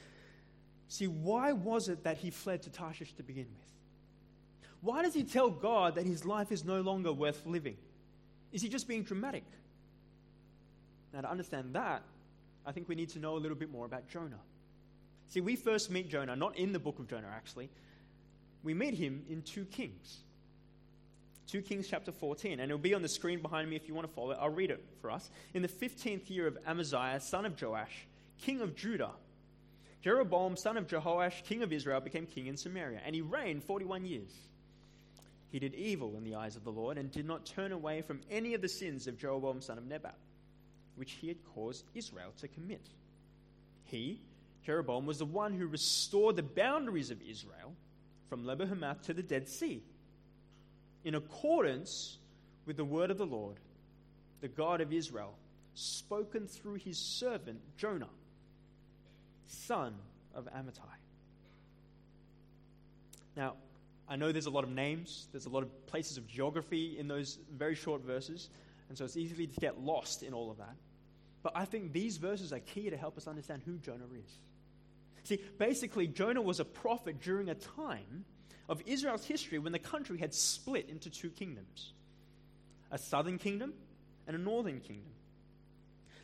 See, 0.89 1.07
why 1.07 1.53
was 1.53 1.87
it 1.87 2.03
that 2.03 2.17
he 2.17 2.29
fled 2.29 2.63
to 2.63 2.69
Tarshish 2.69 3.13
to 3.13 3.23
begin 3.23 3.45
with? 3.45 3.71
Why 4.81 5.03
does 5.03 5.13
he 5.13 5.23
tell 5.23 5.49
God 5.49 5.95
that 5.95 6.05
his 6.05 6.25
life 6.25 6.51
is 6.51 6.65
no 6.65 6.81
longer 6.81 7.13
worth 7.13 7.45
living? 7.45 7.77
Is 8.51 8.61
he 8.61 8.67
just 8.67 8.89
being 8.89 9.03
dramatic? 9.03 9.45
Now, 11.13 11.21
to 11.21 11.31
understand 11.31 11.73
that, 11.73 12.03
I 12.65 12.71
think 12.71 12.87
we 12.87 12.95
need 12.95 13.09
to 13.09 13.19
know 13.19 13.35
a 13.35 13.39
little 13.39 13.57
bit 13.57 13.71
more 13.71 13.85
about 13.85 14.07
Jonah. 14.07 14.39
See, 15.27 15.41
we 15.41 15.55
first 15.55 15.89
meet 15.89 16.09
Jonah, 16.09 16.35
not 16.35 16.57
in 16.57 16.73
the 16.73 16.79
book 16.79 16.99
of 16.99 17.07
Jonah, 17.07 17.31
actually. 17.33 17.69
We 18.63 18.73
meet 18.73 18.93
him 18.93 19.23
in 19.29 19.41
2 19.41 19.65
Kings. 19.65 20.19
2 21.47 21.61
Kings 21.61 21.87
chapter 21.87 22.11
14, 22.11 22.53
and 22.53 22.61
it'll 22.61 22.77
be 22.77 22.93
on 22.93 23.01
the 23.01 23.09
screen 23.09 23.41
behind 23.41 23.69
me 23.69 23.75
if 23.75 23.87
you 23.87 23.93
want 23.93 24.07
to 24.07 24.13
follow 24.13 24.31
it. 24.31 24.37
I'll 24.39 24.49
read 24.49 24.71
it 24.71 24.83
for 25.01 25.11
us. 25.11 25.29
In 25.53 25.61
the 25.61 25.67
15th 25.67 26.29
year 26.29 26.47
of 26.47 26.57
Amaziah, 26.65 27.19
son 27.19 27.45
of 27.45 27.61
Joash, 27.61 28.07
king 28.41 28.61
of 28.61 28.75
Judah, 28.75 29.11
Jeroboam, 30.01 30.57
son 30.57 30.77
of 30.77 30.87
Jehoash, 30.87 31.43
king 31.43 31.63
of 31.63 31.71
Israel, 31.71 31.99
became 31.99 32.25
king 32.25 32.47
in 32.47 32.57
Samaria, 32.57 33.01
and 33.05 33.13
he 33.13 33.21
reigned 33.21 33.63
41 33.63 34.05
years. 34.05 34.31
He 35.51 35.59
did 35.59 35.75
evil 35.75 36.15
in 36.17 36.23
the 36.23 36.35
eyes 36.35 36.55
of 36.55 36.63
the 36.63 36.71
Lord 36.71 36.97
and 36.97 37.11
did 37.11 37.27
not 37.27 37.45
turn 37.45 37.71
away 37.71 38.01
from 38.01 38.21
any 38.31 38.55
of 38.55 38.61
the 38.61 38.69
sins 38.69 39.07
of 39.07 39.19
Jeroboam, 39.19 39.61
son 39.61 39.77
of 39.77 39.85
Nebat, 39.85 40.15
which 40.95 41.13
he 41.13 41.27
had 41.27 41.37
caused 41.55 41.85
Israel 41.93 42.31
to 42.39 42.47
commit. 42.47 42.85
He, 43.85 44.19
Jeroboam, 44.65 45.05
was 45.05 45.19
the 45.19 45.25
one 45.25 45.53
who 45.53 45.67
restored 45.67 46.35
the 46.35 46.43
boundaries 46.43 47.11
of 47.11 47.21
Israel 47.21 47.73
from 48.29 48.45
Lebo 48.45 48.65
Hamath 48.65 49.03
to 49.03 49.13
the 49.13 49.23
Dead 49.23 49.47
Sea, 49.47 49.83
in 51.03 51.15
accordance 51.15 52.17
with 52.65 52.77
the 52.77 52.85
word 52.85 53.11
of 53.11 53.17
the 53.17 53.25
Lord, 53.25 53.57
the 54.41 54.47
God 54.47 54.81
of 54.81 54.93
Israel, 54.93 55.35
spoken 55.75 56.47
through 56.47 56.75
his 56.75 56.97
servant 56.97 57.59
Jonah 57.77 58.09
son 59.47 59.93
of 60.35 60.45
Amittai. 60.45 60.81
Now, 63.35 63.53
I 64.07 64.15
know 64.15 64.31
there's 64.31 64.45
a 64.45 64.51
lot 64.51 64.63
of 64.63 64.69
names, 64.69 65.27
there's 65.31 65.45
a 65.45 65.49
lot 65.49 65.63
of 65.63 65.87
places 65.87 66.17
of 66.17 66.27
geography 66.27 66.97
in 66.99 67.07
those 67.07 67.39
very 67.51 67.75
short 67.75 68.01
verses, 68.01 68.49
and 68.89 68.97
so 68.97 69.05
it's 69.05 69.17
easy 69.17 69.47
to 69.47 69.59
get 69.59 69.79
lost 69.79 70.23
in 70.23 70.33
all 70.33 70.51
of 70.51 70.57
that. 70.57 70.75
But 71.41 71.53
I 71.55 71.65
think 71.65 71.91
these 71.91 72.17
verses 72.17 72.53
are 72.53 72.59
key 72.59 72.89
to 72.89 72.97
help 72.97 73.17
us 73.17 73.27
understand 73.27 73.63
who 73.65 73.77
Jonah 73.77 74.05
is. 74.17 74.37
See, 75.23 75.39
basically, 75.57 76.07
Jonah 76.07 76.41
was 76.41 76.59
a 76.59 76.65
prophet 76.65 77.21
during 77.21 77.49
a 77.49 77.55
time 77.55 78.25
of 78.69 78.81
Israel's 78.85 79.25
history 79.25 79.59
when 79.59 79.71
the 79.71 79.79
country 79.79 80.17
had 80.17 80.33
split 80.33 80.89
into 80.89 81.09
two 81.09 81.29
kingdoms 81.29 81.93
a 82.91 82.97
southern 82.97 83.39
kingdom 83.39 83.73
and 84.27 84.35
a 84.35 84.39
northern 84.39 84.79
kingdom. 84.79 85.11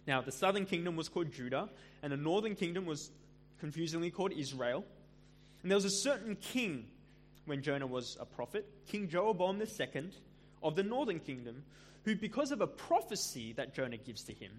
Now, 0.06 0.22
the 0.22 0.32
southern 0.32 0.66
kingdom 0.66 0.96
was 0.96 1.10
called 1.10 1.32
Judah, 1.32 1.70
and 2.04 2.14
the 2.14 2.18
northern 2.18 2.56
kingdom 2.56 2.86
was 2.86 3.12
confusingly 3.60 4.12
called 4.12 4.32
Israel. 4.34 4.84
And 5.62 5.72
there 5.72 5.76
was 5.76 5.86
a 5.86 5.90
certain 5.90 6.36
king 6.36 6.86
when 7.46 7.62
Jonah 7.62 7.88
was 7.88 8.18
a 8.20 8.26
prophet, 8.26 8.68
King 8.88 9.10
Jeroboam 9.10 9.62
II 9.62 10.10
of 10.62 10.76
the 10.76 10.84
northern 10.84 11.20
kingdom, 11.20 11.64
who, 12.10 12.16
because 12.16 12.52
of 12.52 12.62
a 12.62 12.68
prophecy 12.68 13.54
that 13.54 13.76
Jonah 13.76 13.98
gives 13.98 14.24
to 14.24 14.34
him, 14.34 14.52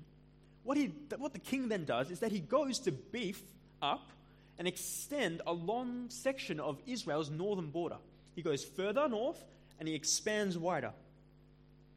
what, 0.62 0.76
he, 0.76 0.92
what 1.18 1.32
the 1.32 1.40
king 1.40 1.68
then 1.68 1.84
does 1.84 2.10
is 2.10 2.20
that 2.20 2.30
he 2.30 2.38
goes 2.38 2.78
to 2.80 2.92
beef 2.92 3.42
up 3.82 4.10
and 4.58 4.68
extend 4.68 5.42
a 5.46 5.52
long 5.52 6.06
section 6.10 6.60
of 6.60 6.78
Israel's 6.86 7.28
northern 7.28 7.70
border. 7.70 7.96
He 8.36 8.42
goes 8.42 8.64
further 8.64 9.08
north 9.08 9.42
and 9.80 9.88
he 9.88 9.94
expands 9.94 10.56
wider. 10.56 10.92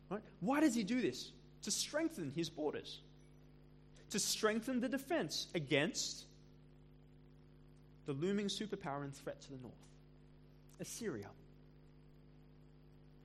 Right? 0.10 0.22
Why 0.40 0.60
does 0.60 0.74
he 0.74 0.84
do 0.84 1.02
this? 1.02 1.32
To 1.64 1.72
strengthen 1.72 2.32
his 2.32 2.50
borders, 2.50 3.00
to 4.10 4.20
strengthen 4.20 4.80
the 4.80 4.90
defense 4.90 5.48
against 5.54 6.26
the 8.08 8.14
looming 8.14 8.48
superpower 8.48 9.04
and 9.04 9.14
threat 9.14 9.40
to 9.44 9.52
the 9.52 9.58
north 9.62 9.74
Assyria 10.80 11.28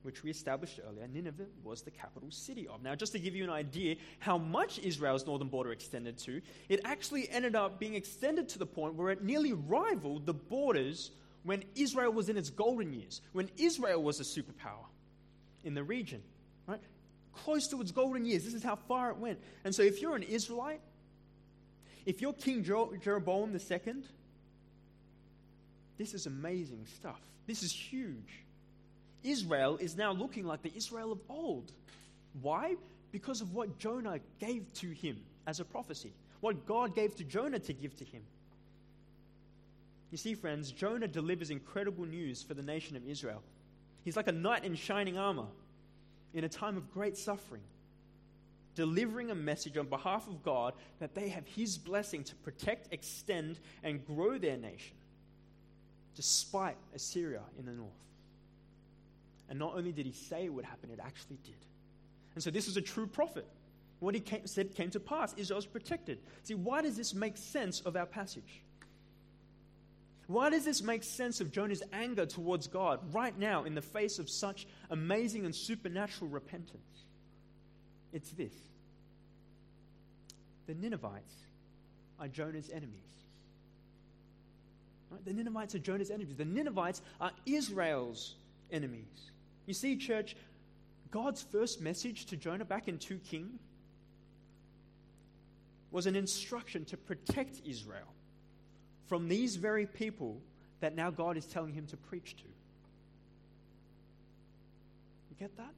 which 0.08 0.22
we 0.22 0.30
established 0.30 0.80
earlier, 0.88 1.06
Nineveh 1.06 1.44
was 1.62 1.82
the 1.82 1.90
capital 1.90 2.30
city 2.30 2.66
of. 2.66 2.82
Now, 2.82 2.94
just 2.94 3.12
to 3.12 3.18
give 3.18 3.36
you 3.36 3.44
an 3.44 3.50
idea 3.50 3.96
how 4.20 4.38
much 4.38 4.78
Israel's 4.78 5.26
northern 5.26 5.48
border 5.48 5.70
extended 5.70 6.16
to, 6.20 6.40
it 6.70 6.80
actually 6.86 7.28
ended 7.28 7.54
up 7.54 7.78
being 7.78 7.92
extended 7.92 8.48
to 8.48 8.58
the 8.58 8.64
point 8.64 8.94
where 8.94 9.10
it 9.10 9.22
nearly 9.22 9.52
rivaled 9.52 10.24
the 10.24 10.32
borders 10.32 11.10
when 11.42 11.62
Israel 11.74 12.10
was 12.10 12.30
in 12.30 12.38
its 12.38 12.48
golden 12.48 12.94
years, 12.94 13.20
when 13.34 13.50
Israel 13.58 14.02
was 14.02 14.18
a 14.18 14.22
superpower 14.22 14.86
in 15.64 15.74
the 15.74 15.84
region, 15.84 16.22
right? 16.66 16.80
Close 17.44 17.68
to 17.68 17.78
its 17.82 17.92
golden 17.92 18.24
years. 18.24 18.46
This 18.46 18.54
is 18.54 18.62
how 18.62 18.76
far 18.76 19.10
it 19.10 19.18
went. 19.18 19.38
And 19.64 19.74
so, 19.74 19.82
if 19.82 20.00
you're 20.00 20.16
an 20.16 20.22
Israelite, 20.22 20.80
if 22.06 22.22
you're 22.22 22.32
King 22.32 22.64
Jeroboam 22.64 23.52
II, 23.52 23.94
this 25.98 26.14
is 26.14 26.24
amazing 26.24 26.86
stuff. 26.96 27.20
This 27.46 27.62
is 27.62 27.72
huge. 27.72 28.47
Israel 29.24 29.76
is 29.78 29.96
now 29.96 30.12
looking 30.12 30.44
like 30.46 30.62
the 30.62 30.72
Israel 30.74 31.12
of 31.12 31.18
old. 31.28 31.72
Why? 32.42 32.76
Because 33.12 33.40
of 33.40 33.54
what 33.54 33.78
Jonah 33.78 34.20
gave 34.38 34.72
to 34.74 34.90
him 34.90 35.18
as 35.46 35.60
a 35.60 35.64
prophecy, 35.64 36.12
what 36.40 36.66
God 36.66 36.94
gave 36.94 37.16
to 37.16 37.24
Jonah 37.24 37.58
to 37.58 37.72
give 37.72 37.96
to 37.96 38.04
him. 38.04 38.22
You 40.10 40.18
see, 40.18 40.34
friends, 40.34 40.70
Jonah 40.70 41.08
delivers 41.08 41.50
incredible 41.50 42.06
news 42.06 42.42
for 42.42 42.54
the 42.54 42.62
nation 42.62 42.96
of 42.96 43.06
Israel. 43.06 43.42
He's 44.04 44.16
like 44.16 44.28
a 44.28 44.32
knight 44.32 44.64
in 44.64 44.74
shining 44.74 45.18
armor 45.18 45.46
in 46.32 46.44
a 46.44 46.48
time 46.48 46.76
of 46.76 46.92
great 46.92 47.16
suffering, 47.16 47.62
delivering 48.74 49.30
a 49.30 49.34
message 49.34 49.76
on 49.76 49.86
behalf 49.86 50.26
of 50.28 50.42
God 50.42 50.74
that 50.98 51.14
they 51.14 51.28
have 51.28 51.46
His 51.46 51.76
blessing 51.76 52.24
to 52.24 52.34
protect, 52.36 52.92
extend, 52.92 53.58
and 53.82 54.06
grow 54.06 54.38
their 54.38 54.56
nation, 54.56 54.96
despite 56.14 56.76
Assyria 56.94 57.42
in 57.58 57.66
the 57.66 57.72
north. 57.72 57.90
And 59.48 59.58
not 59.58 59.74
only 59.74 59.92
did 59.92 60.06
he 60.06 60.12
say 60.12 60.44
it 60.44 60.52
would 60.52 60.64
happen, 60.64 60.90
it 60.90 61.00
actually 61.02 61.38
did. 61.44 61.56
And 62.34 62.42
so 62.42 62.50
this 62.50 62.66
was 62.66 62.76
a 62.76 62.82
true 62.82 63.06
prophet. 63.06 63.46
What 64.00 64.14
he 64.14 64.20
came, 64.20 64.46
said 64.46 64.74
came 64.74 64.90
to 64.90 65.00
pass. 65.00 65.34
Israel 65.36 65.56
was 65.58 65.66
protected. 65.66 66.18
See, 66.44 66.54
why 66.54 66.82
does 66.82 66.96
this 66.96 67.14
make 67.14 67.36
sense 67.36 67.80
of 67.80 67.96
our 67.96 68.06
passage? 68.06 68.62
Why 70.28 70.50
does 70.50 70.64
this 70.64 70.82
make 70.82 71.02
sense 71.02 71.40
of 71.40 71.50
Jonah's 71.50 71.82
anger 71.92 72.26
towards 72.26 72.66
God 72.66 73.00
right 73.14 73.36
now 73.36 73.64
in 73.64 73.74
the 73.74 73.82
face 73.82 74.18
of 74.18 74.28
such 74.28 74.66
amazing 74.90 75.46
and 75.46 75.54
supernatural 75.54 76.30
repentance? 76.30 77.06
It's 78.12 78.30
this 78.30 78.52
the 80.66 80.74
Ninevites 80.74 81.34
are 82.20 82.28
Jonah's 82.28 82.68
enemies. 82.68 82.92
Right? 85.10 85.24
The 85.24 85.32
Ninevites 85.32 85.74
are 85.74 85.78
Jonah's 85.78 86.10
enemies. 86.10 86.36
The 86.36 86.44
Ninevites 86.44 87.00
are 87.20 87.32
Israel's 87.46 88.34
enemies. 88.70 89.30
You 89.68 89.74
see, 89.74 89.96
church, 89.96 90.34
God's 91.10 91.42
first 91.42 91.82
message 91.82 92.24
to 92.26 92.38
Jonah 92.38 92.64
back 92.64 92.88
in 92.88 92.96
2 92.96 93.18
King 93.18 93.58
was 95.90 96.06
an 96.06 96.16
instruction 96.16 96.86
to 96.86 96.96
protect 96.96 97.60
Israel 97.66 98.14
from 99.08 99.28
these 99.28 99.56
very 99.56 99.84
people 99.84 100.40
that 100.80 100.96
now 100.96 101.10
God 101.10 101.36
is 101.36 101.44
telling 101.44 101.74
him 101.74 101.86
to 101.88 101.98
preach 101.98 102.34
to. 102.36 102.44
You 105.30 105.36
get 105.38 105.54
that? 105.58 105.74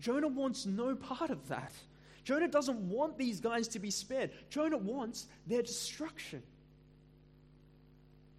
Jonah 0.00 0.26
wants 0.26 0.66
no 0.66 0.96
part 0.96 1.30
of 1.30 1.46
that. 1.50 1.72
Jonah 2.24 2.48
doesn't 2.48 2.80
want 2.80 3.16
these 3.16 3.38
guys 3.38 3.68
to 3.68 3.78
be 3.78 3.92
spared. 3.92 4.32
Jonah 4.50 4.76
wants 4.76 5.28
their 5.46 5.62
destruction. 5.62 6.42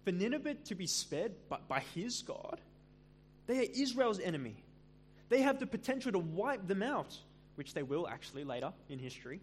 For 0.04 0.12
Nineveh 0.12 0.56
to 0.66 0.74
be 0.74 0.86
spared 0.86 1.32
by, 1.48 1.60
by 1.66 1.80
his 1.94 2.20
God, 2.20 2.60
they 3.46 3.58
are 3.58 3.70
Israel's 3.74 4.20
enemy. 4.20 4.56
They 5.28 5.42
have 5.42 5.58
the 5.58 5.66
potential 5.66 6.12
to 6.12 6.18
wipe 6.18 6.66
them 6.66 6.82
out, 6.82 7.16
which 7.54 7.74
they 7.74 7.82
will 7.82 8.06
actually 8.06 8.44
later 8.44 8.72
in 8.88 8.98
history. 8.98 9.40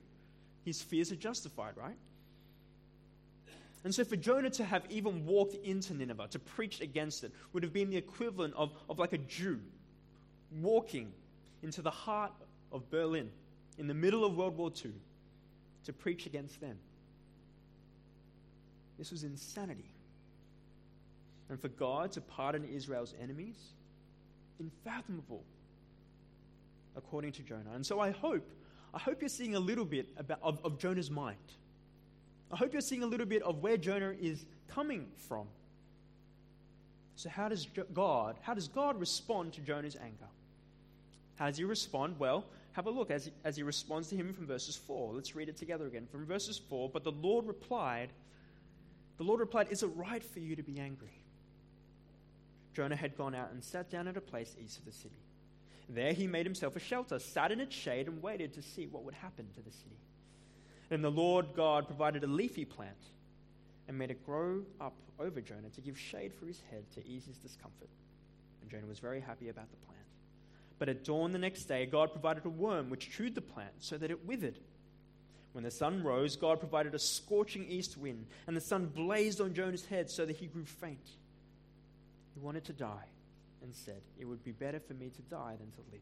His 0.63 0.81
fears 0.81 1.11
are 1.11 1.15
justified, 1.15 1.75
right? 1.75 1.97
And 3.83 3.95
so, 3.95 4.03
for 4.03 4.17
Jonah 4.17 4.49
to 4.51 4.65
have 4.65 4.83
even 4.89 5.25
walked 5.25 5.55
into 5.55 5.93
Nineveh 5.93 6.27
to 6.31 6.39
preach 6.39 6.81
against 6.81 7.23
it 7.23 7.31
would 7.53 7.63
have 7.63 7.71
been 7.71 7.89
the 7.89 7.97
equivalent 7.97 8.53
of, 8.55 8.71
of 8.89 8.99
like 8.99 9.13
a 9.13 9.17
Jew 9.17 9.59
walking 10.61 11.13
into 11.63 11.81
the 11.81 11.91
heart 11.91 12.33
of 12.71 12.89
Berlin 12.89 13.29
in 13.77 13.87
the 13.87 13.93
middle 13.93 14.25
of 14.25 14.35
World 14.35 14.57
War 14.57 14.71
II 14.83 14.91
to 15.85 15.93
preach 15.93 16.25
against 16.25 16.59
them. 16.59 16.77
This 18.97 19.11
was 19.11 19.23
insanity. 19.23 19.93
And 21.49 21.59
for 21.59 21.69
God 21.69 22.11
to 22.11 22.21
pardon 22.21 22.65
Israel's 22.65 23.15
enemies 23.19 23.55
unfathomable, 24.59 25.43
according 26.95 27.31
to 27.33 27.43
Jonah. 27.43 27.71
And 27.73 27.85
so 27.85 27.99
I 27.99 28.11
hope, 28.11 28.49
I 28.93 28.99
hope 28.99 29.21
you're 29.21 29.29
seeing 29.29 29.55
a 29.55 29.59
little 29.59 29.85
bit 29.85 30.07
about, 30.17 30.39
of, 30.41 30.59
of 30.63 30.77
Jonah's 30.77 31.11
mind. 31.11 31.37
I 32.51 32.57
hope 32.57 32.73
you're 32.73 32.81
seeing 32.81 33.03
a 33.03 33.07
little 33.07 33.25
bit 33.25 33.43
of 33.43 33.61
where 33.61 33.77
Jonah 33.77 34.13
is 34.19 34.45
coming 34.67 35.07
from. 35.27 35.47
So 37.15 37.29
how 37.29 37.49
does 37.49 37.67
God, 37.93 38.37
how 38.41 38.53
does 38.53 38.67
God 38.67 38.99
respond 38.99 39.53
to 39.53 39.61
Jonah's 39.61 39.95
anger? 39.95 40.29
How 41.35 41.47
does 41.47 41.57
he 41.57 41.63
respond? 41.63 42.15
Well, 42.17 42.45
have 42.73 42.87
a 42.87 42.91
look 42.91 43.11
as 43.11 43.25
he, 43.25 43.31
as 43.43 43.55
he 43.55 43.63
responds 43.63 44.07
to 44.09 44.15
him 44.15 44.33
from 44.33 44.47
verses 44.47 44.75
4. 44.75 45.13
Let's 45.13 45.35
read 45.35 45.49
it 45.49 45.57
together 45.57 45.85
again. 45.85 46.07
From 46.11 46.25
verses 46.25 46.57
4, 46.69 46.89
but 46.89 47.03
the 47.03 47.11
Lord 47.11 47.45
replied, 47.45 48.09
the 49.17 49.23
Lord 49.23 49.41
replied, 49.41 49.67
Is 49.69 49.83
it 49.83 49.87
right 49.95 50.23
for 50.23 50.39
you 50.39 50.55
to 50.55 50.63
be 50.63 50.79
angry? 50.79 51.18
Jonah 52.79 52.95
had 52.95 53.17
gone 53.17 53.35
out 53.35 53.51
and 53.51 53.61
sat 53.61 53.89
down 53.89 54.07
at 54.07 54.15
a 54.15 54.21
place 54.21 54.55
east 54.57 54.79
of 54.79 54.85
the 54.85 54.93
city. 54.93 55.19
There 55.89 56.13
he 56.13 56.27
made 56.27 56.45
himself 56.45 56.77
a 56.77 56.79
shelter, 56.79 57.19
sat 57.19 57.51
in 57.51 57.59
its 57.59 57.75
shade, 57.75 58.07
and 58.07 58.23
waited 58.23 58.53
to 58.53 58.61
see 58.61 58.87
what 58.87 59.03
would 59.03 59.15
happen 59.15 59.47
to 59.55 59.61
the 59.61 59.69
city. 59.69 59.97
And 60.89 61.03
the 61.03 61.11
Lord 61.11 61.47
God 61.57 61.87
provided 61.87 62.23
a 62.23 62.27
leafy 62.27 62.63
plant 62.63 62.95
and 63.89 63.97
made 63.97 64.11
it 64.11 64.25
grow 64.25 64.61
up 64.79 64.93
over 65.19 65.41
Jonah 65.41 65.67
to 65.75 65.81
give 65.81 65.99
shade 65.99 66.33
for 66.33 66.45
his 66.45 66.61
head 66.71 66.89
to 66.93 67.05
ease 67.05 67.25
his 67.25 67.35
discomfort. 67.35 67.89
And 68.61 68.71
Jonah 68.71 68.87
was 68.87 68.99
very 68.99 69.19
happy 69.19 69.49
about 69.49 69.69
the 69.71 69.85
plant. 69.85 69.99
But 70.77 70.87
at 70.87 71.03
dawn 71.03 71.33
the 71.33 71.37
next 71.37 71.65
day, 71.65 71.85
God 71.85 72.13
provided 72.13 72.45
a 72.45 72.49
worm 72.49 72.89
which 72.89 73.11
chewed 73.11 73.35
the 73.35 73.41
plant 73.41 73.73
so 73.79 73.97
that 73.97 74.09
it 74.09 74.25
withered. 74.25 74.57
When 75.51 75.65
the 75.65 75.71
sun 75.71 76.01
rose, 76.01 76.37
God 76.37 76.61
provided 76.61 76.95
a 76.95 76.99
scorching 76.99 77.65
east 77.67 77.97
wind, 77.97 78.27
and 78.47 78.55
the 78.55 78.61
sun 78.61 78.85
blazed 78.85 79.41
on 79.41 79.53
Jonah's 79.53 79.85
head 79.85 80.09
so 80.09 80.25
that 80.25 80.37
he 80.37 80.47
grew 80.47 80.63
faint. 80.63 81.09
He 82.39 82.45
wanted 82.45 82.65
to 82.65 82.73
die 82.73 83.07
and 83.61 83.75
said, 83.75 84.01
It 84.17 84.25
would 84.25 84.43
be 84.43 84.51
better 84.51 84.79
for 84.79 84.93
me 84.93 85.09
to 85.09 85.21
die 85.23 85.55
than 85.59 85.71
to 85.71 85.91
live. 85.91 86.01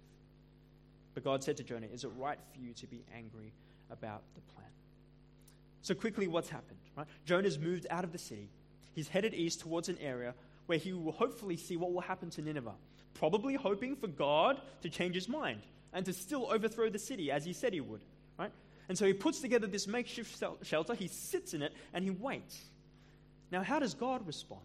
But 1.13 1.23
God 1.23 1.43
said 1.43 1.57
to 1.57 1.63
Jonah, 1.63 1.87
Is 1.91 2.03
it 2.03 2.11
right 2.17 2.37
for 2.53 2.59
you 2.59 2.73
to 2.73 2.87
be 2.87 3.03
angry 3.15 3.53
about 3.89 4.21
the 4.35 4.41
plan? 4.53 4.67
So, 5.81 5.95
quickly, 5.95 6.27
what's 6.27 6.49
happened? 6.49 6.79
Right? 6.95 7.07
Jonah's 7.25 7.57
moved 7.57 7.87
out 7.89 8.03
of 8.03 8.11
the 8.11 8.17
city. 8.17 8.49
He's 8.93 9.07
headed 9.07 9.33
east 9.33 9.61
towards 9.61 9.89
an 9.89 9.97
area 9.99 10.35
where 10.67 10.77
he 10.77 10.93
will 10.93 11.11
hopefully 11.11 11.57
see 11.57 11.77
what 11.77 11.93
will 11.93 12.01
happen 12.01 12.29
to 12.31 12.41
Nineveh, 12.41 12.75
probably 13.13 13.55
hoping 13.55 13.95
for 13.95 14.07
God 14.07 14.61
to 14.81 14.89
change 14.89 15.15
his 15.15 15.29
mind 15.29 15.61
and 15.93 16.05
to 16.05 16.13
still 16.13 16.51
overthrow 16.51 16.89
the 16.89 16.99
city 16.99 17.31
as 17.31 17.45
he 17.45 17.53
said 17.53 17.73
he 17.73 17.81
would. 17.81 18.01
Right? 18.37 18.51
And 18.89 18.97
so 18.97 19.05
he 19.05 19.13
puts 19.13 19.39
together 19.39 19.65
this 19.65 19.87
makeshift 19.87 20.43
shelter, 20.63 20.93
he 20.93 21.07
sits 21.07 21.53
in 21.53 21.63
it, 21.63 21.73
and 21.93 22.03
he 22.03 22.11
waits. 22.11 22.61
Now, 23.51 23.63
how 23.63 23.79
does 23.79 23.93
God 23.93 24.27
respond? 24.27 24.61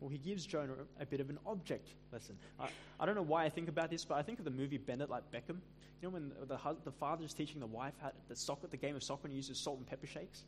Well, 0.00 0.10
he 0.10 0.18
gives 0.18 0.46
Jonah 0.46 0.74
a, 1.00 1.06
bit 1.06 1.20
of 1.20 1.28
an 1.28 1.38
object 1.44 1.88
lesson. 2.12 2.36
I, 2.60 2.68
I 3.00 3.06
don't 3.06 3.16
know 3.16 3.22
why 3.22 3.44
I 3.44 3.48
think 3.48 3.68
about 3.68 3.90
this, 3.90 4.04
but 4.04 4.16
I 4.16 4.22
think 4.22 4.38
of 4.38 4.44
the 4.44 4.50
movie 4.50 4.78
Bend 4.78 5.02
It 5.02 5.10
Like 5.10 5.24
Beckham. 5.32 5.58
You 6.00 6.04
know 6.04 6.10
when 6.10 6.30
the, 6.40 6.46
the, 6.46 6.76
the 6.84 6.92
father 6.92 7.24
is 7.24 7.34
teaching 7.34 7.58
the 7.58 7.66
wife 7.66 7.94
how 8.00 8.12
the, 8.28 8.36
soccer, 8.36 8.68
the 8.68 8.76
game 8.76 8.94
of 8.94 9.02
soccer 9.02 9.22
and 9.24 9.32
he 9.32 9.36
uses 9.36 9.58
salt 9.58 9.78
and 9.78 9.86
pepper 9.86 10.06
shakes, 10.06 10.44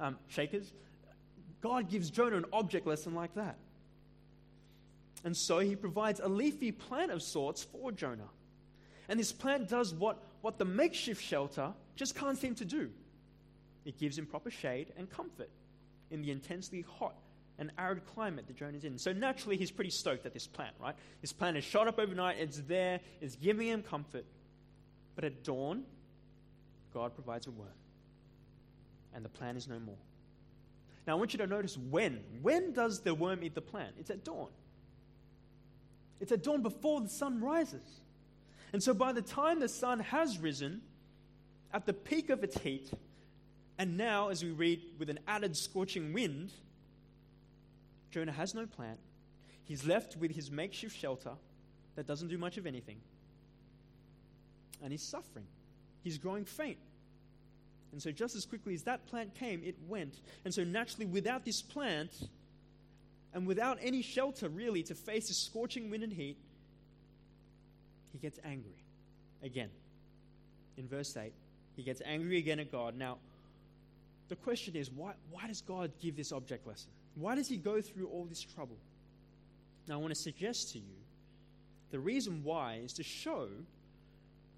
um, 0.00 0.16
shakers? 0.28 0.72
God 1.60 1.88
gives 1.88 2.10
Jonah 2.10 2.38
an 2.38 2.46
object 2.52 2.86
lesson 2.86 3.14
like 3.14 3.34
that. 3.34 3.56
And 5.22 5.36
so 5.36 5.58
he 5.58 5.76
provides 5.76 6.18
a 6.18 6.28
leafy 6.28 6.72
plant 6.72 7.12
of 7.12 7.22
sorts 7.22 7.62
for 7.62 7.92
Jonah. 7.92 8.28
And 9.08 9.20
this 9.20 9.32
plant 9.32 9.68
does 9.68 9.94
what, 9.94 10.18
what 10.40 10.58
the 10.58 10.64
makeshift 10.64 11.22
shelter 11.22 11.72
just 11.94 12.16
can't 12.16 12.38
seem 12.38 12.54
to 12.56 12.64
do 12.64 12.90
it 13.84 13.98
gives 13.98 14.18
him 14.18 14.26
proper 14.26 14.50
shade 14.50 14.92
and 14.96 15.08
comfort 15.10 15.50
in 16.10 16.22
the 16.22 16.30
intensely 16.30 16.84
hot 16.98 17.14
an 17.60 17.70
arid 17.78 18.04
climate 18.06 18.46
that 18.46 18.56
Jonah's 18.56 18.84
in. 18.84 18.98
So 18.98 19.12
naturally, 19.12 19.56
he's 19.56 19.70
pretty 19.70 19.90
stoked 19.90 20.24
at 20.24 20.32
this 20.32 20.46
plant, 20.46 20.74
right? 20.80 20.94
This 21.20 21.32
plant 21.32 21.58
is 21.58 21.62
shot 21.62 21.86
up 21.86 21.98
overnight, 21.98 22.38
it's 22.38 22.58
there, 22.62 23.00
it's 23.20 23.36
giving 23.36 23.68
him 23.68 23.82
comfort. 23.82 24.24
But 25.14 25.24
at 25.24 25.44
dawn, 25.44 25.84
God 26.94 27.14
provides 27.14 27.46
a 27.46 27.50
worm, 27.50 27.68
and 29.14 29.24
the 29.24 29.28
plant 29.28 29.58
is 29.58 29.68
no 29.68 29.78
more. 29.78 29.98
Now, 31.06 31.12
I 31.12 31.16
want 31.16 31.34
you 31.34 31.38
to 31.38 31.46
notice 31.46 31.76
when. 31.76 32.20
When 32.40 32.72
does 32.72 33.00
the 33.00 33.14
worm 33.14 33.44
eat 33.44 33.54
the 33.54 33.60
plant? 33.60 33.94
It's 33.98 34.10
at 34.10 34.24
dawn. 34.24 34.48
It's 36.18 36.32
at 36.32 36.42
dawn 36.42 36.62
before 36.62 37.00
the 37.00 37.08
sun 37.08 37.40
rises. 37.40 38.00
And 38.72 38.82
so, 38.82 38.94
by 38.94 39.12
the 39.12 39.22
time 39.22 39.60
the 39.60 39.68
sun 39.68 40.00
has 40.00 40.38
risen, 40.38 40.80
at 41.72 41.84
the 41.84 41.92
peak 41.92 42.30
of 42.30 42.42
its 42.42 42.58
heat, 42.58 42.90
and 43.78 43.96
now, 43.96 44.28
as 44.28 44.42
we 44.42 44.50
read, 44.50 44.80
with 44.98 45.10
an 45.10 45.18
added 45.26 45.56
scorching 45.56 46.12
wind, 46.12 46.52
Jonah 48.10 48.32
has 48.32 48.54
no 48.54 48.66
plant. 48.66 48.98
He's 49.64 49.86
left 49.86 50.16
with 50.16 50.32
his 50.32 50.50
makeshift 50.50 50.96
shelter 50.96 51.32
that 51.96 52.06
doesn't 52.06 52.28
do 52.28 52.38
much 52.38 52.56
of 52.56 52.66
anything. 52.66 52.96
And 54.82 54.92
he's 54.92 55.02
suffering. 55.02 55.46
He's 56.02 56.18
growing 56.18 56.44
faint. 56.44 56.78
And 57.92 58.00
so, 58.00 58.10
just 58.12 58.36
as 58.36 58.46
quickly 58.46 58.74
as 58.74 58.84
that 58.84 59.06
plant 59.06 59.34
came, 59.34 59.62
it 59.64 59.76
went. 59.88 60.20
And 60.44 60.54
so, 60.54 60.64
naturally, 60.64 61.06
without 61.06 61.44
this 61.44 61.60
plant, 61.60 62.10
and 63.32 63.46
without 63.46 63.78
any 63.80 64.02
shelter 64.02 64.48
really 64.48 64.82
to 64.84 64.94
face 64.94 65.28
the 65.28 65.34
scorching 65.34 65.90
wind 65.90 66.02
and 66.02 66.12
heat, 66.12 66.36
he 68.12 68.18
gets 68.18 68.38
angry 68.44 68.84
again. 69.42 69.70
In 70.76 70.88
verse 70.88 71.16
8, 71.16 71.32
he 71.76 71.82
gets 71.82 72.02
angry 72.04 72.38
again 72.38 72.58
at 72.58 72.72
God. 72.72 72.96
Now, 72.96 73.18
the 74.28 74.36
question 74.36 74.76
is 74.76 74.90
why, 74.90 75.12
why 75.30 75.46
does 75.46 75.60
God 75.60 75.92
give 76.00 76.16
this 76.16 76.32
object 76.32 76.66
lesson? 76.66 76.90
Why 77.14 77.34
does 77.34 77.48
he 77.48 77.56
go 77.56 77.80
through 77.80 78.08
all 78.08 78.24
this 78.24 78.42
trouble? 78.42 78.76
Now, 79.88 79.94
I 79.94 79.96
want 79.98 80.14
to 80.14 80.20
suggest 80.20 80.72
to 80.72 80.78
you 80.78 80.94
the 81.90 81.98
reason 81.98 82.42
why 82.44 82.80
is 82.84 82.92
to 82.94 83.02
show 83.02 83.48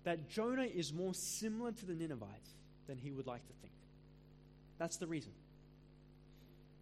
that 0.04 0.28
Jonah 0.28 0.64
is 0.64 0.92
more 0.92 1.14
similar 1.14 1.72
to 1.72 1.86
the 1.86 1.94
Ninevites 1.94 2.50
than 2.86 2.98
he 2.98 3.10
would 3.12 3.26
like 3.26 3.46
to 3.46 3.52
think. 3.60 3.72
That's 4.78 4.96
the 4.96 5.06
reason. 5.06 5.32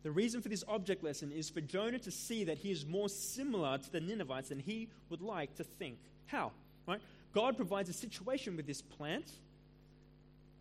The 0.02 0.10
reason 0.10 0.40
for 0.40 0.48
this 0.48 0.64
object 0.66 1.04
lesson 1.04 1.30
is 1.30 1.50
for 1.50 1.60
Jonah 1.60 1.98
to 1.98 2.10
see 2.10 2.44
that 2.44 2.58
he 2.58 2.70
is 2.70 2.86
more 2.86 3.08
similar 3.08 3.76
to 3.76 3.92
the 3.92 4.00
Ninevites 4.00 4.48
than 4.48 4.58
he 4.58 4.88
would 5.10 5.20
like 5.20 5.54
to 5.56 5.64
think. 5.64 5.98
How? 6.26 6.52
Right? 6.88 7.00
God 7.34 7.56
provides 7.56 7.90
a 7.90 7.92
situation 7.92 8.56
with 8.56 8.66
this 8.66 8.80
plant 8.80 9.30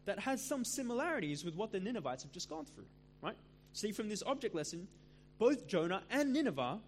that 0.05 0.19
has 0.19 0.45
some 0.45 0.65
similarities 0.65 1.45
with 1.45 1.55
what 1.55 1.71
the 1.71 1.79
Ninevites 1.79 2.23
have 2.23 2.31
just 2.31 2.49
gone 2.49 2.65
through. 2.65 2.85
Right? 3.21 3.35
See, 3.73 3.91
from 3.91 4.09
this 4.09 4.23
object 4.25 4.55
lesson, 4.55 4.87
both 5.37 5.67
Jonah 5.67 6.01
and 6.09 6.33
Nineveh, 6.33 6.79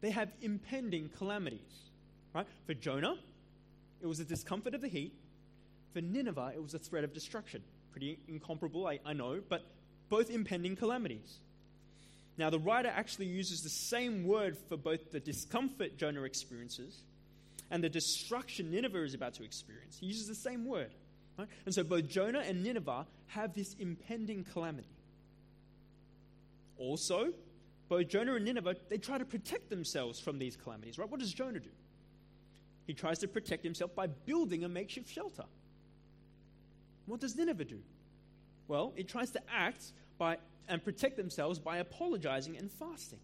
they 0.00 0.10
have 0.10 0.30
impending 0.42 1.10
calamities. 1.16 1.60
Right? 2.34 2.46
For 2.66 2.74
Jonah, 2.74 3.16
it 4.00 4.06
was 4.06 4.18
the 4.18 4.24
discomfort 4.24 4.74
of 4.74 4.80
the 4.80 4.88
heat. 4.88 5.14
For 5.92 6.00
Nineveh, 6.00 6.52
it 6.54 6.62
was 6.62 6.74
a 6.74 6.78
threat 6.78 7.04
of 7.04 7.12
destruction. 7.12 7.62
Pretty 7.92 8.18
incomparable, 8.28 8.86
I, 8.86 9.00
I 9.04 9.12
know, 9.12 9.40
but 9.48 9.64
both 10.08 10.30
impending 10.30 10.76
calamities. 10.76 11.38
Now, 12.38 12.50
the 12.50 12.58
writer 12.58 12.88
actually 12.94 13.26
uses 13.26 13.60
the 13.62 13.68
same 13.68 14.26
word 14.26 14.56
for 14.68 14.76
both 14.76 15.10
the 15.10 15.20
discomfort 15.20 15.98
Jonah 15.98 16.22
experiences 16.22 17.02
and 17.70 17.84
the 17.84 17.88
destruction 17.88 18.70
Nineveh 18.70 19.04
is 19.04 19.14
about 19.14 19.34
to 19.34 19.44
experience. 19.44 19.96
He 19.98 20.06
uses 20.06 20.26
the 20.26 20.34
same 20.34 20.64
word. 20.64 20.90
Right? 21.38 21.48
And 21.64 21.74
so 21.74 21.84
both 21.84 22.08
Jonah 22.08 22.40
and 22.40 22.62
Nineveh 22.64 23.06
have 23.28 23.54
this 23.54 23.74
impending 23.78 24.44
calamity. 24.44 24.88
Also, 26.80 27.32
both 27.90 28.08
Jonah 28.08 28.34
and 28.34 28.44
Nineveh, 28.44 28.76
they 28.88 28.96
try 28.96 29.18
to 29.18 29.24
protect 29.24 29.68
themselves 29.68 30.18
from 30.18 30.38
these 30.38 30.56
calamities, 30.56 30.98
right? 30.98 31.08
What 31.08 31.20
does 31.20 31.32
Jonah 31.32 31.60
do? 31.60 31.68
He 32.86 32.94
tries 32.94 33.18
to 33.18 33.28
protect 33.28 33.62
himself 33.62 33.94
by 33.94 34.06
building 34.08 34.64
a 34.64 34.68
makeshift 34.68 35.08
shelter. 35.08 35.44
What 37.06 37.20
does 37.20 37.36
Nineveh 37.36 37.66
do? 37.66 37.80
Well, 38.66 38.92
it 38.96 39.08
tries 39.08 39.30
to 39.32 39.40
act 39.52 39.92
by, 40.16 40.38
and 40.68 40.82
protect 40.82 41.16
themselves 41.16 41.58
by 41.58 41.78
apologizing 41.78 42.56
and 42.56 42.70
fasting. 42.70 43.20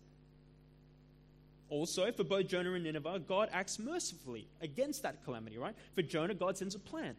Also, 1.70 2.12
for 2.12 2.24
both 2.24 2.46
Jonah 2.46 2.74
and 2.74 2.84
Nineveh, 2.84 3.20
God 3.26 3.48
acts 3.52 3.78
mercifully 3.78 4.46
against 4.60 5.02
that 5.02 5.24
calamity, 5.24 5.56
right? 5.56 5.74
For 5.94 6.02
Jonah, 6.02 6.34
God 6.34 6.58
sends 6.58 6.74
a 6.74 6.78
plant. 6.78 7.18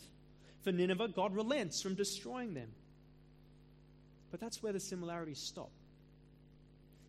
For 0.62 0.71
Nineveh, 0.71 1.10
God 1.10 1.36
relents 1.36 1.82
from 1.82 1.95
destroying 1.95 2.54
them. 2.54 2.69
But 4.30 4.39
that's 4.39 4.62
where 4.62 4.73
the 4.73 4.80
similarities 4.80 5.39
stop. 5.39 5.71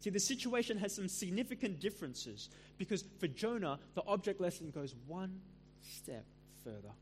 See, 0.00 0.10
the 0.10 0.20
situation 0.20 0.78
has 0.78 0.94
some 0.94 1.08
significant 1.08 1.80
differences 1.80 2.50
because 2.76 3.04
for 3.18 3.26
Jonah, 3.26 3.78
the 3.94 4.02
object 4.06 4.40
lesson 4.40 4.70
goes 4.70 4.94
one 5.06 5.40
step 5.82 6.24
further. 6.64 6.92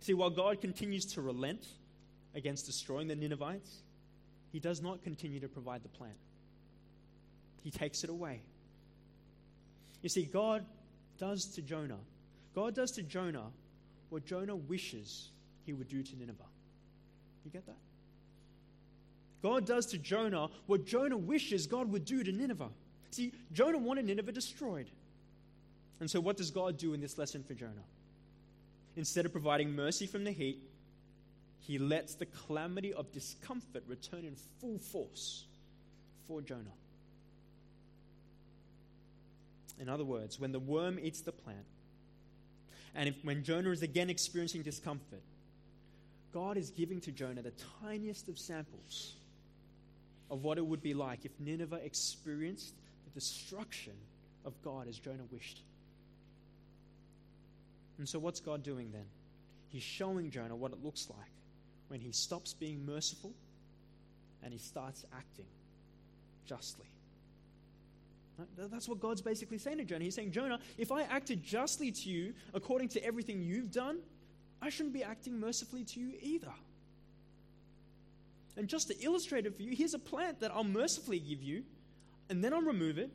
See, 0.00 0.14
while 0.14 0.30
God 0.30 0.60
continues 0.60 1.04
to 1.06 1.22
relent 1.22 1.66
against 2.34 2.66
destroying 2.66 3.08
the 3.08 3.16
Ninevites, 3.16 3.78
he 4.52 4.60
does 4.60 4.80
not 4.80 5.02
continue 5.02 5.40
to 5.40 5.48
provide 5.48 5.82
the 5.82 5.88
plan. 5.88 6.14
He 7.64 7.70
takes 7.70 8.04
it 8.04 8.10
away. 8.10 8.42
You 10.02 10.08
see, 10.08 10.22
God 10.22 10.64
does 11.18 11.46
to 11.56 11.62
Jonah, 11.62 11.98
God 12.54 12.74
does 12.74 12.92
to 12.92 13.02
Jonah 13.02 13.46
what 14.10 14.24
Jonah 14.24 14.56
wishes 14.56 15.28
he 15.66 15.72
would 15.72 15.88
do 15.88 16.02
to 16.02 16.16
Nineveh. 16.16 16.44
You 17.44 17.50
get 17.50 17.66
that? 17.66 17.76
God 19.42 19.66
does 19.66 19.86
to 19.86 19.98
Jonah 19.98 20.48
what 20.66 20.84
Jonah 20.84 21.16
wishes 21.16 21.66
God 21.66 21.90
would 21.92 22.04
do 22.04 22.22
to 22.22 22.32
Nineveh. 22.32 22.70
See, 23.10 23.32
Jonah 23.52 23.78
wanted 23.78 24.06
Nineveh 24.06 24.32
destroyed. 24.32 24.90
And 26.00 26.10
so, 26.10 26.20
what 26.20 26.36
does 26.36 26.50
God 26.50 26.78
do 26.78 26.94
in 26.94 27.00
this 27.00 27.18
lesson 27.18 27.42
for 27.42 27.54
Jonah? 27.54 27.72
Instead 28.96 29.26
of 29.26 29.32
providing 29.32 29.74
mercy 29.74 30.06
from 30.06 30.24
the 30.24 30.30
heat, 30.30 30.60
he 31.60 31.78
lets 31.78 32.14
the 32.14 32.26
calamity 32.26 32.92
of 32.92 33.12
discomfort 33.12 33.84
return 33.86 34.24
in 34.24 34.34
full 34.60 34.78
force 34.78 35.44
for 36.26 36.40
Jonah. 36.40 36.62
In 39.80 39.88
other 39.88 40.04
words, 40.04 40.40
when 40.40 40.50
the 40.50 40.58
worm 40.58 40.98
eats 41.00 41.20
the 41.20 41.32
plant, 41.32 41.64
and 42.94 43.08
if, 43.08 43.14
when 43.22 43.44
Jonah 43.44 43.70
is 43.70 43.82
again 43.82 44.10
experiencing 44.10 44.62
discomfort, 44.62 45.22
God 46.32 46.56
is 46.56 46.70
giving 46.70 47.00
to 47.02 47.12
Jonah 47.12 47.42
the 47.42 47.52
tiniest 47.80 48.28
of 48.28 48.38
samples 48.38 49.14
of 50.30 50.42
what 50.42 50.58
it 50.58 50.66
would 50.66 50.82
be 50.82 50.94
like 50.94 51.24
if 51.24 51.32
Nineveh 51.38 51.80
experienced 51.84 52.74
the 53.04 53.10
destruction 53.10 53.94
of 54.44 54.60
God 54.62 54.88
as 54.88 54.98
Jonah 54.98 55.24
wished. 55.30 55.62
And 57.98 58.08
so, 58.08 58.18
what's 58.18 58.40
God 58.40 58.62
doing 58.62 58.90
then? 58.92 59.06
He's 59.68 59.82
showing 59.82 60.30
Jonah 60.30 60.56
what 60.56 60.72
it 60.72 60.82
looks 60.82 61.08
like 61.10 61.30
when 61.88 62.00
he 62.00 62.12
stops 62.12 62.54
being 62.54 62.86
merciful 62.86 63.32
and 64.42 64.52
he 64.52 64.58
starts 64.58 65.04
acting 65.16 65.46
justly. 66.46 66.86
That's 68.56 68.88
what 68.88 69.00
God's 69.00 69.20
basically 69.20 69.58
saying 69.58 69.78
to 69.78 69.84
Jonah. 69.84 70.04
He's 70.04 70.14
saying, 70.14 70.30
Jonah, 70.30 70.60
if 70.76 70.92
I 70.92 71.02
acted 71.02 71.42
justly 71.42 71.90
to 71.90 72.08
you 72.08 72.34
according 72.54 72.88
to 72.90 73.04
everything 73.04 73.42
you've 73.42 73.72
done, 73.72 73.98
I 74.62 74.68
shouldn't 74.68 74.94
be 74.94 75.02
acting 75.02 75.40
mercifully 75.40 75.82
to 75.84 76.00
you 76.00 76.12
either. 76.22 76.52
And 78.58 78.66
just 78.66 78.88
to 78.88 79.00
illustrate 79.00 79.46
it 79.46 79.56
for 79.56 79.62
you, 79.62 79.74
here's 79.74 79.94
a 79.94 80.00
plant 80.00 80.40
that 80.40 80.50
I'll 80.50 80.64
mercifully 80.64 81.20
give 81.20 81.40
you, 81.40 81.62
and 82.28 82.42
then 82.42 82.52
I'll 82.52 82.60
remove 82.60 82.98
it. 82.98 83.08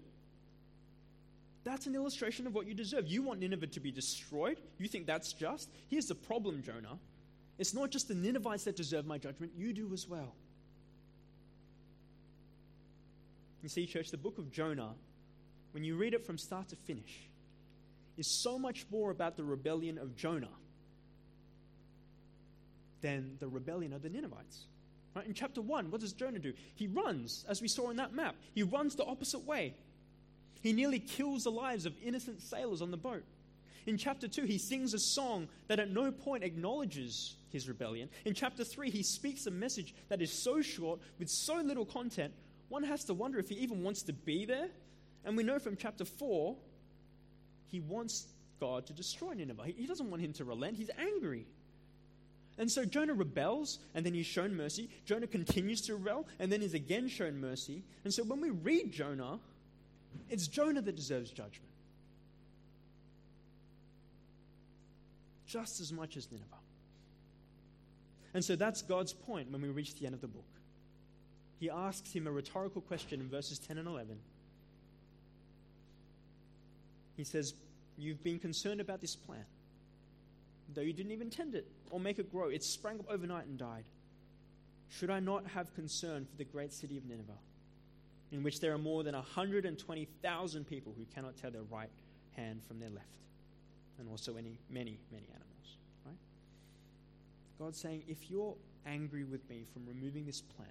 That's 1.65 1.86
an 1.86 1.95
illustration 1.95 2.47
of 2.47 2.56
what 2.56 2.65
you 2.65 2.73
deserve. 2.73 3.08
You 3.08 3.23
want 3.23 3.41
Nineveh 3.41 3.67
to 3.67 3.79
be 3.82 3.91
destroyed. 3.91 4.58
You 4.79 4.88
think 4.88 5.06
that's 5.06 5.34
just. 5.34 5.69
Here's 5.89 6.06
the 6.06 6.15
problem, 6.15 6.63
Jonah. 6.63 6.97
It's 7.60 7.73
not 7.73 7.91
just 7.91 8.08
the 8.08 8.15
Ninevites 8.15 8.63
that 8.63 8.77
deserve 8.77 9.06
my 9.06 9.17
judgment, 9.17 9.51
you 9.56 9.73
do 9.73 9.91
as 9.93 10.08
well. 10.08 10.34
You 13.62 13.69
see, 13.69 13.86
church, 13.86 14.12
the 14.12 14.17
book 14.17 14.38
of 14.38 14.49
Jonah, 14.51 14.93
when 15.71 15.84
you 15.84 15.95
read 15.95 16.13
it 16.13 16.25
from 16.25 16.38
start 16.38 16.69
to 16.69 16.77
finish, 16.77 17.27
is 18.17 18.27
so 18.27 18.58
much 18.58 18.86
more 18.89 19.12
about 19.12 19.36
the 19.36 19.43
rebellion 19.43 19.97
of 19.97 20.15
Jonah 20.15 20.47
than 23.01 23.36
the 23.39 23.47
rebellion 23.47 23.91
of 23.91 24.01
the 24.01 24.10
Ninevites. 24.10 24.67
Right? 25.15 25.28
In 25.28 25.34
chapter 25.34 25.62
1, 25.62 25.91
what 25.91 26.02
does 26.02 26.13
Jonah 26.13 26.39
do? 26.39 26.54
He 26.76 26.88
runs, 26.88 27.45
as 27.47 27.62
we 27.62 27.67
saw 27.67 27.89
in 27.89 27.97
that 27.97 28.13
map. 28.13 28.36
He 28.54 28.63
runs 28.63 28.95
the 28.95 29.06
opposite 29.06 29.45
way. 29.45 29.76
He 30.62 30.73
nearly 30.73 30.99
kills 30.99 31.43
the 31.43 31.52
lives 31.52 31.86
of 31.86 31.93
innocent 32.04 32.41
sailors 32.41 32.82
on 32.82 32.89
the 32.89 32.97
boat. 32.97 33.23
In 33.86 33.97
chapter 33.97 34.28
2, 34.28 34.43
he 34.43 34.58
sings 34.58 34.93
a 34.93 34.99
song 34.99 35.49
that 35.67 35.80
at 35.80 35.91
no 35.91 36.12
point 36.12 36.43
acknowledges 36.43 37.36
his 37.52 37.67
rebellion. 37.67 38.10
In 38.26 38.34
chapter 38.34 38.63
3, 38.63 38.89
he 38.89 39.04
speaks 39.04 39.45
a 39.45 39.52
message 39.52 39.93
that 40.10 40.21
is 40.21 40.32
so 40.32 40.62
short, 40.62 40.99
with 41.19 41.30
so 41.30 41.56
little 41.56 41.86
content, 41.86 42.34
one 42.69 42.84
has 42.84 43.04
to 43.06 43.13
wonder 43.13 43.38
if 43.39 43.49
he 43.49 43.56
even 43.56 43.84
wants 43.84 44.04
to 44.04 44.13
be 44.13 44.45
there. 44.45 44.69
And 45.26 45.38
we 45.38 45.43
know 45.43 45.60
from 45.60 45.76
chapter 45.76 46.06
4, 46.06 46.56
he 47.67 47.82
wants 47.82 48.28
God 48.60 48.88
to 48.88 48.93
destroy 48.93 49.34
Nineveh. 49.34 49.65
He 49.76 49.86
doesn't 49.86 50.10
want 50.10 50.21
him 50.21 50.34
to 50.34 50.45
relent, 50.45 50.78
he's 50.78 50.89
angry. 50.97 51.45
And 52.57 52.71
so 52.71 52.85
Jonah 52.85 53.13
rebels, 53.13 53.79
and 53.95 54.05
then 54.05 54.13
he's 54.13 54.27
shown 54.27 54.55
mercy. 54.55 54.89
Jonah 55.05 55.27
continues 55.27 55.81
to 55.81 55.95
rebel, 55.95 56.27
and 56.39 56.51
then 56.51 56.61
is 56.61 56.73
again 56.73 57.07
shown 57.07 57.39
mercy. 57.41 57.83
And 58.03 58.13
so 58.13 58.23
when 58.23 58.41
we 58.41 58.51
read 58.51 58.91
Jonah, 58.91 59.39
it's 60.29 60.47
Jonah 60.47 60.81
that 60.81 60.95
deserves 60.95 61.31
judgment. 61.31 61.71
Just 65.47 65.81
as 65.81 65.91
much 65.91 66.15
as 66.17 66.31
Nineveh. 66.31 66.47
And 68.33 68.43
so 68.43 68.55
that's 68.55 68.81
God's 68.81 69.13
point 69.13 69.51
when 69.51 69.61
we 69.61 69.69
reach 69.69 69.95
the 69.95 70.05
end 70.05 70.15
of 70.15 70.21
the 70.21 70.27
book. 70.27 70.43
he 71.59 71.69
asks 71.69 72.11
him 72.11 72.27
a 72.27 72.31
rhetorical 72.31 72.81
question 72.81 73.21
in 73.21 73.29
verses 73.29 73.57
10 73.59 73.77
and 73.77 73.87
11. 73.87 74.17
He 77.15 77.23
says, 77.23 77.53
You've 77.97 78.23
been 78.23 78.39
concerned 78.39 78.81
about 78.81 79.01
this 79.01 79.15
plant, 79.15 79.45
though 80.73 80.81
you 80.81 80.93
didn't 80.93 81.12
even 81.12 81.29
tend 81.29 81.55
it 81.55 81.67
or 81.91 81.99
make 81.99 82.19
it 82.19 82.31
grow. 82.31 82.49
It 82.49 82.63
sprang 82.63 82.99
up 82.99 83.05
overnight 83.09 83.45
and 83.45 83.57
died. 83.57 83.86
Should 84.89 85.09
I 85.09 85.19
not 85.19 85.47
have 85.47 85.73
concern 85.73 86.25
for 86.25 86.38
the 86.38 86.43
great 86.43 86.71
city 86.71 86.97
of 86.97 87.05
Nineveh, 87.05 87.31
in 88.31 88.43
which 88.43 88.59
there 88.59 88.73
are 88.73 88.77
more 88.77 89.03
than 89.03 89.15
120,000 89.15 90.67
people 90.67 90.93
who 90.97 91.05
cannot 91.13 91.38
tell 91.38 91.51
their 91.51 91.63
right 91.63 91.89
hand 92.36 92.62
from 92.67 92.79
their 92.79 92.89
left, 92.89 93.07
and 93.99 94.07
also 94.09 94.36
any, 94.36 94.59
many, 94.69 94.99
many 95.12 95.27
animals? 95.29 95.77
Right? 96.05 96.17
God's 97.59 97.79
saying, 97.79 98.03
if 98.07 98.29
you're 98.29 98.55
angry 98.86 99.23
with 99.23 99.47
me 99.49 99.65
from 99.73 99.86
removing 99.88 100.25
this 100.25 100.41
plant, 100.41 100.69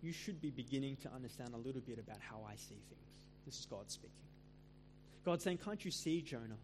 you 0.00 0.12
should 0.12 0.40
be 0.40 0.50
beginning 0.50 0.96
to 1.02 1.12
understand 1.12 1.54
a 1.54 1.58
little 1.58 1.80
bit 1.80 1.98
about 1.98 2.18
how 2.20 2.40
I 2.48 2.54
see 2.54 2.76
things. 2.88 3.26
This 3.44 3.58
is 3.58 3.66
God 3.66 3.90
speaking. 3.90 4.12
God's 5.24 5.44
saying, 5.44 5.58
Can't 5.58 5.84
you 5.84 5.90
see, 5.90 6.22
Jonah, 6.22 6.56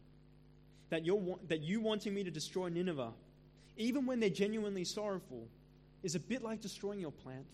that, 0.94 1.04
you're, 1.04 1.36
that 1.48 1.60
you 1.60 1.80
wanting 1.80 2.14
me 2.14 2.22
to 2.22 2.30
destroy 2.30 2.68
Nineveh, 2.68 3.10
even 3.76 4.06
when 4.06 4.20
they're 4.20 4.30
genuinely 4.30 4.84
sorrowful, 4.84 5.48
is 6.04 6.14
a 6.14 6.20
bit 6.20 6.44
like 6.44 6.60
destroying 6.60 7.00
your 7.00 7.10
plant? 7.10 7.46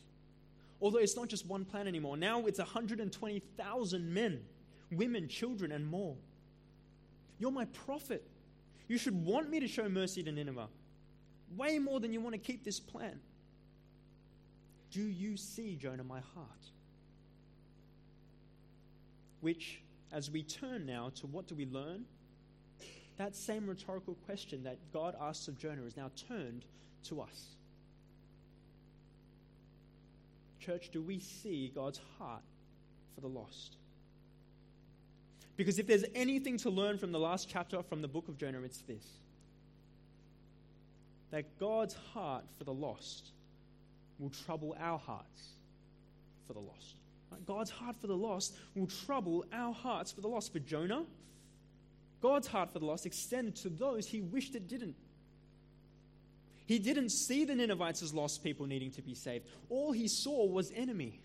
Although 0.83 0.99
it's 0.99 1.17
not 1.17 1.29
just 1.29 1.47
one 1.47 1.65
plant 1.65 1.89
anymore. 1.89 2.19
Now 2.19 2.45
it's 2.45 2.59
120,000 2.59 4.15
men, 4.15 4.41
women, 4.93 5.27
children, 5.27 5.73
and 5.73 5.87
more. 5.87 6.17
You're 7.39 7.51
my 7.51 7.65
prophet. 7.87 8.23
You 8.89 8.99
should 8.99 9.25
want 9.25 9.49
me 9.49 9.59
to 9.61 9.69
show 9.69 9.89
mercy 9.89 10.23
to 10.23 10.33
Nineveh. 10.33 10.69
Way 11.57 11.79
more 11.79 11.99
than 11.99 12.13
you 12.13 12.21
want 12.21 12.35
to 12.35 12.39
keep 12.39 12.63
this 12.63 12.79
plant. 12.79 13.21
Do 14.91 15.01
you 15.01 15.39
see, 15.39 15.77
Jonah, 15.77 16.05
my 16.05 16.21
heart? 16.35 16.47
Which, 19.41 19.81
as 20.13 20.31
we 20.31 20.43
turn 20.43 20.85
now 20.85 21.11
to 21.15 21.27
what 21.27 21.47
do 21.47 21.55
we 21.55 21.65
learn, 21.65 22.05
that 23.21 23.37
same 23.37 23.67
rhetorical 23.67 24.15
question 24.25 24.65
that 24.65 24.79
God 24.95 25.15
asks 25.21 25.47
of 25.47 25.59
Jonah 25.59 25.83
is 25.83 25.95
now 25.95 26.11
turned 26.29 26.65
to 27.05 27.21
us. 27.21 27.57
Church, 30.59 30.89
do 30.91 31.03
we 31.03 31.19
see 31.19 31.71
God's 31.75 32.01
heart 32.19 32.43
for 33.15 33.21
the 33.21 33.29
lost? 33.29 33.77
Because 35.59 35.79
if 35.79 35.87
there's 35.87 36.05
anything 36.15 36.57
to 36.59 36.71
learn 36.71 36.97
from 36.97 37.13
the 37.13 37.19
last 37.19 37.47
chapter 37.47 37.83
from 37.83 38.01
the 38.01 38.09
book 38.09 38.29
of 38.29 38.39
Jonah, 38.39 38.63
it's 38.63 38.81
this 38.83 39.05
that 41.31 41.59
God's 41.61 41.95
heart 42.15 42.45
for 42.59 42.65
the 42.65 42.73
lost 42.73 43.29
will 44.19 44.31
trouble 44.31 44.75
our 44.81 44.99
hearts 44.99 45.43
for 46.47 46.55
the 46.55 46.61
lost. 46.61 46.97
God's 47.47 47.71
heart 47.71 47.97
for 47.97 48.07
the 48.07 48.17
lost 48.17 48.57
will 48.75 48.87
trouble 48.87 49.45
our 49.53 49.73
hearts 49.73 50.11
for 50.11 50.23
the 50.23 50.29
lost. 50.29 50.53
For 50.53 50.59
Jonah, 50.59 51.05
God's 52.21 52.47
heart 52.47 52.73
for 52.73 52.79
the 52.79 52.85
lost 52.85 53.07
extended 53.07 53.57
to 53.57 53.69
those 53.69 54.07
he 54.07 54.21
wished 54.21 54.55
it 54.55 54.69
didn't. 54.69 54.97
He 56.67 56.79
didn't 56.79 57.11
see 57.11 57.45
the 57.45 57.55
Ninevites 57.55 58.03
as 58.03 58.15
lost 58.15 58.45
people 58.45 58.67
needing 58.67 58.93
to 58.93 59.03
be 59.03 59.15
saved. 59.15 59.47
All 59.69 59.91
he 59.93 60.07
saw 60.07 60.47
was 60.47 60.71
enemy. 60.75 61.21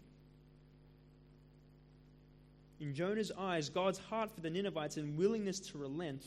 In 2.79 2.95
Jonah's 2.95 3.31
eyes, 3.38 3.69
God's 3.69 3.99
heart 3.99 4.31
for 4.31 4.41
the 4.41 4.49
Ninevites 4.49 4.97
and 4.97 5.17
willingness 5.17 5.60
to 5.71 5.77
relent, 5.77 6.23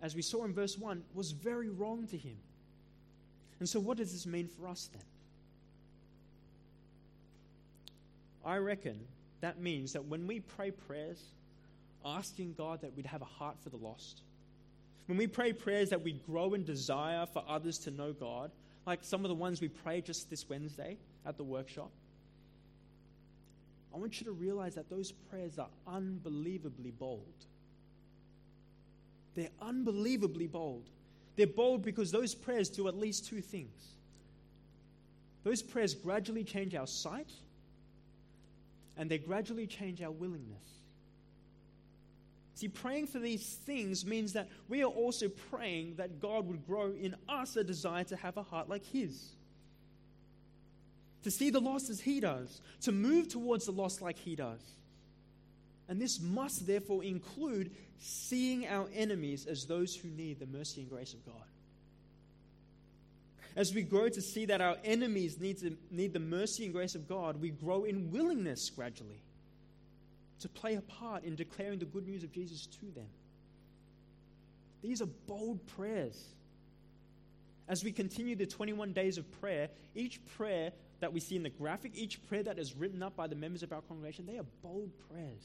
as 0.00 0.14
we 0.14 0.22
saw 0.22 0.44
in 0.44 0.54
verse 0.54 0.78
1, 0.78 1.02
was 1.14 1.32
very 1.32 1.68
wrong 1.68 2.06
to 2.08 2.16
him. 2.16 2.36
And 3.58 3.68
so, 3.68 3.80
what 3.80 3.96
does 3.96 4.12
this 4.12 4.26
mean 4.26 4.48
for 4.48 4.68
us 4.68 4.88
then? 4.92 5.02
I 8.44 8.58
reckon 8.58 9.00
that 9.40 9.58
means 9.58 9.92
that 9.94 10.04
when 10.04 10.26
we 10.26 10.40
pray 10.40 10.70
prayers, 10.70 11.22
asking 12.04 12.54
God 12.56 12.82
that 12.82 12.94
we'd 12.96 13.06
have 13.06 13.22
a 13.22 13.26
heart 13.26 13.56
for 13.62 13.70
the 13.70 13.76
lost, 13.76 14.22
when 15.06 15.18
we 15.18 15.26
pray 15.26 15.52
prayers 15.52 15.90
that 15.90 16.02
we 16.02 16.12
grow 16.12 16.54
in 16.54 16.64
desire 16.64 17.26
for 17.26 17.44
others 17.46 17.78
to 17.80 17.90
know 17.90 18.12
God, 18.12 18.50
like 18.86 19.00
some 19.02 19.24
of 19.24 19.28
the 19.28 19.34
ones 19.34 19.60
we 19.60 19.68
prayed 19.68 20.06
just 20.06 20.30
this 20.30 20.48
Wednesday 20.48 20.96
at 21.26 21.36
the 21.36 21.44
workshop, 21.44 21.90
I 23.94 23.98
want 23.98 24.20
you 24.20 24.26
to 24.26 24.32
realize 24.32 24.74
that 24.74 24.90
those 24.90 25.12
prayers 25.12 25.58
are 25.58 25.68
unbelievably 25.86 26.92
bold. 26.92 27.46
They're 29.34 29.50
unbelievably 29.60 30.48
bold. 30.48 30.88
They're 31.36 31.46
bold 31.46 31.82
because 31.82 32.10
those 32.10 32.34
prayers 32.34 32.68
do 32.68 32.88
at 32.88 32.96
least 32.96 33.26
two 33.26 33.40
things. 33.40 33.94
Those 35.44 35.62
prayers 35.62 35.94
gradually 35.94 36.44
change 36.44 36.74
our 36.74 36.86
sight 36.86 37.30
and 38.96 39.10
they 39.10 39.18
gradually 39.18 39.66
change 39.66 40.02
our 40.02 40.10
willingness. 40.10 40.83
See, 42.54 42.68
praying 42.68 43.08
for 43.08 43.18
these 43.18 43.58
things 43.66 44.06
means 44.06 44.32
that 44.34 44.48
we 44.68 44.82
are 44.82 44.90
also 44.90 45.28
praying 45.28 45.96
that 45.96 46.20
God 46.20 46.46
would 46.46 46.66
grow 46.66 46.92
in 46.92 47.16
us 47.28 47.56
a 47.56 47.64
desire 47.64 48.04
to 48.04 48.16
have 48.16 48.36
a 48.36 48.42
heart 48.42 48.68
like 48.68 48.84
His. 48.84 49.30
To 51.24 51.30
see 51.30 51.50
the 51.50 51.60
lost 51.60 51.90
as 51.90 52.00
He 52.00 52.20
does, 52.20 52.60
to 52.82 52.92
move 52.92 53.28
towards 53.28 53.66
the 53.66 53.72
lost 53.72 54.02
like 54.02 54.18
He 54.18 54.36
does. 54.36 54.60
And 55.88 56.00
this 56.00 56.20
must 56.20 56.66
therefore 56.66 57.02
include 57.02 57.72
seeing 57.98 58.66
our 58.68 58.88
enemies 58.94 59.46
as 59.46 59.66
those 59.66 59.96
who 59.96 60.08
need 60.08 60.38
the 60.38 60.46
mercy 60.46 60.82
and 60.82 60.90
grace 60.90 61.12
of 61.12 61.24
God 61.26 61.44
as 63.56 63.72
we 63.72 63.82
grow 63.82 64.08
to 64.08 64.20
see 64.20 64.46
that 64.46 64.60
our 64.60 64.76
enemies 64.84 65.38
need, 65.40 65.58
to, 65.58 65.76
need 65.90 66.12
the 66.12 66.18
mercy 66.18 66.64
and 66.64 66.74
grace 66.74 66.94
of 66.94 67.08
God, 67.08 67.40
we 67.40 67.50
grow 67.50 67.84
in 67.84 68.10
willingness 68.10 68.68
gradually 68.70 69.20
to 70.40 70.48
play 70.48 70.74
a 70.74 70.80
part 70.80 71.24
in 71.24 71.36
declaring 71.36 71.78
the 71.78 71.84
good 71.84 72.06
news 72.06 72.22
of 72.22 72.32
Jesus 72.32 72.66
to 72.66 72.86
them. 72.94 73.06
These 74.82 75.00
are 75.00 75.08
bold 75.26 75.66
prayers. 75.66 76.22
As 77.68 77.82
we 77.82 77.92
continue 77.92 78.36
the 78.36 78.46
21 78.46 78.92
days 78.92 79.16
of 79.16 79.30
prayer, 79.40 79.70
each 79.94 80.20
prayer 80.36 80.72
that 81.00 81.12
we 81.12 81.20
see 81.20 81.36
in 81.36 81.42
the 81.42 81.50
graphic, 81.50 81.92
each 81.94 82.22
prayer 82.28 82.42
that 82.42 82.58
is 82.58 82.74
written 82.74 83.02
up 83.02 83.16
by 83.16 83.26
the 83.26 83.34
members 83.34 83.62
of 83.62 83.72
our 83.72 83.80
congregation, 83.82 84.26
they 84.26 84.38
are 84.38 84.46
bold 84.62 84.90
prayers. 85.08 85.44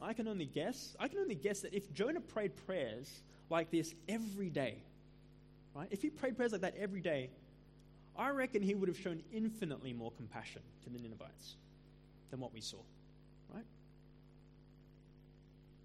I 0.00 0.12
can 0.12 0.28
only 0.28 0.44
guess, 0.44 0.94
I 1.00 1.08
can 1.08 1.18
only 1.18 1.34
guess 1.34 1.60
that 1.60 1.74
if 1.74 1.92
Jonah 1.94 2.20
prayed 2.20 2.52
prayers 2.66 3.22
like 3.50 3.70
this 3.70 3.94
every 4.08 4.50
day, 4.50 4.76
right? 5.74 5.88
If 5.90 6.02
he 6.02 6.10
prayed 6.10 6.36
prayers 6.36 6.52
like 6.52 6.60
that 6.60 6.76
every 6.78 7.00
day, 7.00 7.30
I 8.16 8.30
reckon 8.30 8.62
he 8.62 8.74
would 8.74 8.88
have 8.88 8.98
shown 8.98 9.22
infinitely 9.32 9.92
more 9.92 10.12
compassion 10.12 10.62
to 10.84 10.90
the 10.90 10.98
Ninevites 10.98 11.56
than 12.30 12.40
what 12.40 12.52
we 12.52 12.60
saw, 12.60 12.78
right? 13.52 13.64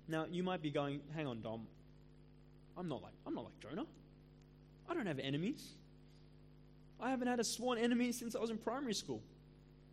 Now, 0.07 0.25
you 0.29 0.43
might 0.43 0.61
be 0.61 0.69
going, 0.69 1.01
hang 1.15 1.27
on, 1.27 1.41
Dom. 1.41 1.67
I'm 2.77 2.87
not 2.87 3.01
like, 3.01 3.13
I'm 3.25 3.33
not 3.35 3.45
like 3.45 3.59
Jonah. 3.59 3.85
I 4.89 4.93
don't 4.93 5.05
have 5.05 5.19
enemies. 5.19 5.67
I 6.99 7.09
haven't 7.09 7.27
had 7.27 7.39
a 7.39 7.43
sworn 7.43 7.77
enemy 7.77 8.11
since 8.11 8.35
I 8.35 8.39
was 8.39 8.49
in 8.49 8.57
primary 8.57 8.93
school 8.93 9.21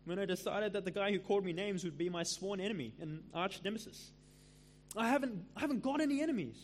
when 0.05 0.19
I 0.19 0.25
decided 0.25 0.73
that 0.73 0.85
the 0.85 0.91
guy 0.91 1.11
who 1.11 1.19
called 1.19 1.43
me 1.43 1.53
names 1.53 1.83
would 1.83 1.97
be 1.97 2.09
my 2.09 2.23
sworn 2.23 2.59
enemy 2.59 2.93
and 3.01 3.23
arch 3.33 3.61
nemesis. 3.63 4.11
I 4.95 5.07
haven't, 5.09 5.43
I 5.55 5.61
haven't 5.61 5.83
got 5.83 6.01
any 6.01 6.21
enemies. 6.21 6.55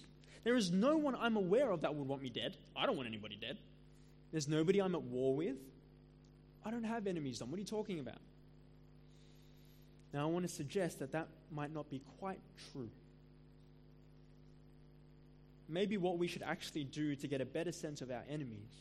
There 0.43 0.55
is 0.55 0.71
no 0.71 0.97
one 0.97 1.15
I'm 1.15 1.36
aware 1.36 1.71
of 1.71 1.81
that 1.81 1.93
would 1.93 2.07
want 2.07 2.21
me 2.21 2.29
dead. 2.29 2.57
I 2.75 2.86
don't 2.86 2.95
want 2.95 3.07
anybody 3.07 3.38
dead. 3.39 3.57
There's 4.34 4.48
nobody 4.48 4.82
I'm 4.82 4.96
at 4.96 5.04
war 5.04 5.36
with. 5.36 5.56
I 6.65 6.72
don't 6.72 6.84
have 6.84 7.06
enemies, 7.06 7.38
Dom. 7.38 7.52
What 7.52 7.58
are 7.58 7.62
you 7.62 7.67
talking 7.67 8.00
about? 8.00 8.17
Now, 10.12 10.24
I 10.24 10.26
want 10.26 10.43
to 10.48 10.54
suggest 10.54 11.00
that 11.00 11.12
that 11.12 11.28
might 11.52 11.72
not 11.72 11.89
be 11.89 12.02
quite 12.19 12.39
true. 12.72 12.89
Maybe 15.69 15.98
what 15.98 16.17
we 16.17 16.28
should 16.28 16.41
actually 16.41 16.84
do 16.84 17.15
to 17.15 17.28
get 17.28 17.41
a 17.41 17.46
better 17.46 17.72
sense 17.72 18.02
of 18.02 18.10
our 18.10 18.24
enemies 18.28 18.72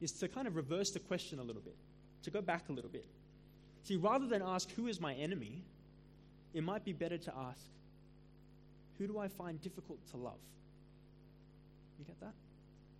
is 0.00 0.12
to 0.12 0.28
kind 0.28 0.46
of 0.46 0.54
reverse 0.54 0.92
the 0.92 1.00
question 1.00 1.40
a 1.40 1.42
little 1.42 1.62
bit, 1.62 1.76
to 2.22 2.30
go 2.30 2.40
back 2.40 2.68
a 2.68 2.72
little 2.72 2.90
bit. 2.90 3.04
See, 3.82 3.96
rather 3.96 4.26
than 4.26 4.42
ask, 4.42 4.70
Who 4.72 4.86
is 4.86 5.00
my 5.00 5.14
enemy? 5.14 5.64
it 6.54 6.62
might 6.62 6.84
be 6.84 6.92
better 6.92 7.18
to 7.18 7.34
ask, 7.36 7.60
Who 8.98 9.08
do 9.08 9.18
I 9.18 9.26
find 9.26 9.60
difficult 9.60 9.98
to 10.12 10.16
love? 10.16 10.38
You 11.98 12.04
get 12.04 12.18
that? 12.20 12.34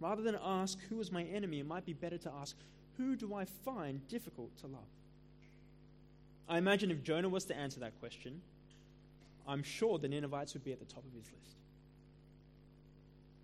Rather 0.00 0.22
than 0.22 0.38
ask, 0.42 0.78
who 0.88 1.00
is 1.00 1.10
my 1.10 1.24
enemy, 1.24 1.60
it 1.60 1.66
might 1.66 1.84
be 1.84 1.92
better 1.92 2.18
to 2.18 2.32
ask, 2.40 2.56
who 2.96 3.16
do 3.16 3.34
I 3.34 3.44
find 3.44 4.06
difficult 4.08 4.56
to 4.58 4.66
love? 4.66 4.80
I 6.48 6.58
imagine 6.58 6.90
if 6.90 7.02
Jonah 7.02 7.28
was 7.28 7.44
to 7.46 7.56
answer 7.56 7.80
that 7.80 7.98
question, 8.00 8.40
I'm 9.46 9.62
sure 9.62 9.98
the 9.98 10.08
Ninevites 10.08 10.54
would 10.54 10.64
be 10.64 10.72
at 10.72 10.78
the 10.78 10.84
top 10.84 11.04
of 11.04 11.12
his 11.12 11.24
list. 11.24 11.56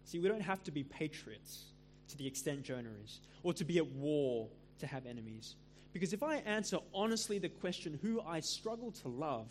See, 0.05 0.19
we 0.19 0.29
don't 0.29 0.43
have 0.43 0.63
to 0.65 0.71
be 0.71 0.85
patriots 0.85 1.65
to 2.09 2.19
the 2.19 2.27
extent 2.27 2.63
Jonah 2.63 2.91
is, 3.05 3.21
or 3.43 3.53
to 3.55 3.65
be 3.65 3.79
at 3.79 3.87
war 3.87 4.49
to 4.79 4.87
have 4.87 5.07
enemies. 5.07 5.57
Because 5.93 6.13
if 6.13 6.23
I 6.23 6.37
answer 6.37 6.79
honestly 6.93 7.39
the 7.39 7.49
question, 7.49 7.99
who 8.03 8.21
I 8.21 8.41
struggle 8.41 8.93
to 9.03 9.09
love, 9.09 9.49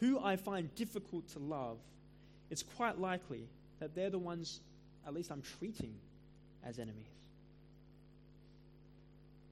who 0.00 0.18
I 0.18 0.36
find 0.36 0.74
difficult 0.74 1.28
to 1.30 1.38
love, 1.38 1.78
it's 2.50 2.62
quite 2.62 2.98
likely 2.98 3.48
that 3.80 3.94
they're 3.94 4.10
the 4.10 4.18
ones, 4.18 4.60
at 5.06 5.14
least 5.14 5.30
I'm 5.30 5.42
treating 5.58 5.94
as 6.64 6.78
enemies. 6.78 7.06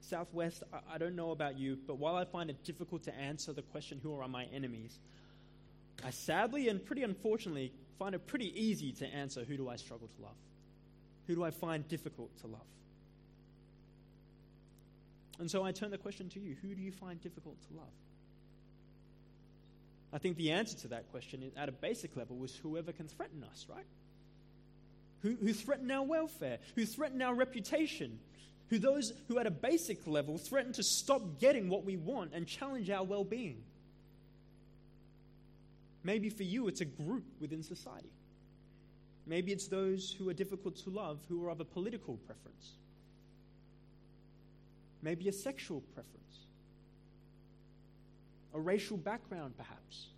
Southwest, 0.01 0.63
I, 0.93 0.99
don't 0.99 1.17
know 1.17 1.31
about 1.31 1.59
you, 1.59 1.79
but 1.87 1.97
while 1.97 2.15
I 2.15 2.25
find 2.25 2.51
it 2.51 2.63
difficult 2.65 3.05
to 3.05 3.15
answer 3.15 3.53
the 3.53 3.63
question, 3.63 4.01
who 4.03 4.19
are 4.19 4.29
my 4.29 4.45
enemies, 4.53 4.99
I 6.05 6.11
sadly 6.11 6.69
and 6.69 6.85
pretty 6.85 7.03
unfortunately 7.03 7.73
find 7.99 8.15
it 8.15 8.27
pretty 8.27 8.53
easy 8.61 8.93
to 8.93 9.07
answer, 9.07 9.45
who 9.45 9.57
do 9.57 9.69
I 9.69 9.77
struggle 9.77 10.09
to 10.09 10.23
love? 10.23 10.37
Who 11.27 11.35
do 11.35 11.45
I 11.45 11.51
find 11.51 11.89
difficult 11.89 12.37
to 12.43 12.49
love? 12.49 12.61
And 15.39 15.51
so 15.51 15.65
I 15.65 15.73
turn 15.73 15.91
the 15.91 15.99
question 15.99 16.29
to 16.31 16.41
you 16.41 16.55
who 16.61 16.75
do 16.75 16.83
you 16.83 16.93
find 16.93 17.21
difficult 17.21 17.57
to 17.69 17.77
love? 17.77 17.93
I 20.13 20.19
think 20.19 20.37
the 20.37 20.53
answer 20.53 20.77
to 20.79 20.89
that 20.89 21.11
question 21.11 21.51
at 21.57 21.69
a 21.69 21.73
basic 21.73 22.17
level 22.17 22.37
was 22.37 22.55
whoever 22.57 22.93
can 22.93 23.09
threaten 23.09 23.43
us, 23.43 23.67
right? 23.69 23.87
Who, 25.25 25.37
who 25.41 25.55
threaten 25.55 25.91
our 25.91 26.03
welfare, 26.03 26.59
who 26.75 26.85
threaten 26.85 27.23
our 27.23 27.35
reputation, 27.35 28.19
who 28.69 28.79
those 28.79 29.11
who 29.27 29.39
at 29.39 29.47
a 29.47 29.51
basic 29.51 30.07
level 30.07 30.37
threaten 30.37 30.75
to 30.75 30.83
stop 30.83 31.41
getting 31.41 31.71
what 31.71 31.83
we 31.83 31.97
want 31.97 32.33
and 32.35 32.47
challenge 32.47 32.91
our 32.91 33.05
well 33.05 33.25
being. 33.25 33.63
Maybe 36.03 36.29
for 36.29 36.43
you, 36.43 36.69
it's 36.69 36.83
a 36.83 36.85
group 36.85 37.25
within 37.41 37.63
society. 37.63 38.13
Maybe 39.27 39.51
it's 39.51 39.67
those 39.67 40.15
who 40.19 40.29
are 40.29 40.35
difficult 40.35 40.77
to 40.85 40.91
love 40.91 41.21
who 41.31 41.43
are 41.47 41.49
of 41.49 41.59
a 41.59 41.65
political 41.65 42.19
preference. 42.19 42.73
Maybe 45.01 45.29
a 45.29 45.33
sexual 45.33 45.81
preference. 45.95 46.21
A 48.53 48.61
racial 48.61 48.99
background, 48.99 49.55
perhaps. 49.57 50.09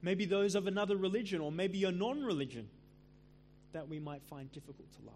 Maybe 0.00 0.24
those 0.24 0.54
of 0.54 0.66
another 0.66 0.96
religion 0.96 1.42
or 1.42 1.52
maybe 1.52 1.84
a 1.84 1.92
non 1.92 2.24
religion 2.24 2.70
that 3.76 3.88
we 3.88 3.98
might 3.98 4.22
find 4.22 4.50
difficult 4.52 4.90
to 4.94 5.06
love. 5.06 5.14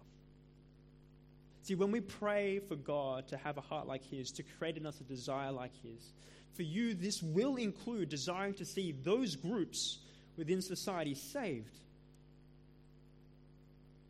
See, 1.63 1.73
when 1.73 1.91
we 1.91 1.99
pray 1.99 2.59
for 2.59 2.75
God 2.75 3.27
to 3.29 3.37
have 3.37 3.57
a 3.57 3.61
heart 3.61 3.87
like 3.87 4.05
His, 4.05 4.29
to 4.33 4.43
create 4.43 4.77
in 4.77 4.85
us 4.85 4.99
a 4.99 5.03
desire 5.03 5.51
like 5.51 5.71
His, 5.83 6.13
for 6.53 6.61
you, 6.61 6.93
this 6.93 7.23
will 7.23 7.55
include 7.55 8.09
desiring 8.09 8.53
to 8.55 8.65
see 8.65 8.91
those 8.91 9.35
groups 9.35 9.97
within 10.37 10.61
society 10.61 11.15
saved, 11.15 11.75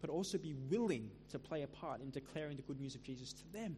but 0.01 0.09
also 0.09 0.37
be 0.37 0.53
willing 0.69 1.09
to 1.29 1.39
play 1.39 1.61
a 1.61 1.67
part 1.67 2.01
in 2.01 2.09
declaring 2.09 2.57
the 2.57 2.63
good 2.63 2.79
news 2.79 2.95
of 2.95 3.03
Jesus 3.03 3.31
to 3.31 3.53
them. 3.53 3.77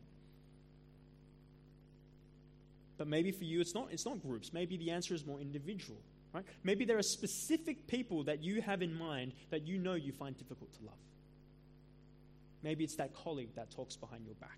But 2.98 3.08
maybe 3.08 3.32
for 3.32 3.44
you, 3.44 3.62
it's 3.62 3.76
not, 3.76 3.90
it's 3.92 4.06
not 4.06 4.22
groups. 4.22 4.54
Maybe 4.54 4.78
the 4.78 4.90
answer 4.90 5.14
is 5.14 5.26
more 5.26 5.40
individual. 5.40 6.00
Right? 6.34 6.44
Maybe 6.64 6.84
there 6.84 6.98
are 6.98 7.04
specific 7.04 7.86
people 7.88 8.24
that 8.24 8.44
you 8.44 8.62
have 8.62 8.82
in 8.82 8.98
mind 8.98 9.34
that 9.52 9.68
you 9.68 9.78
know 9.78 9.94
you 9.94 10.12
find 10.12 10.36
difficult 10.36 10.74
to 10.80 10.86
love. 10.86 10.96
Maybe 12.64 12.84
it's 12.84 12.96
that 12.96 13.14
colleague 13.14 13.54
that 13.56 13.70
talks 13.72 13.96
behind 13.96 14.26
your 14.26 14.36
back, 14.36 14.58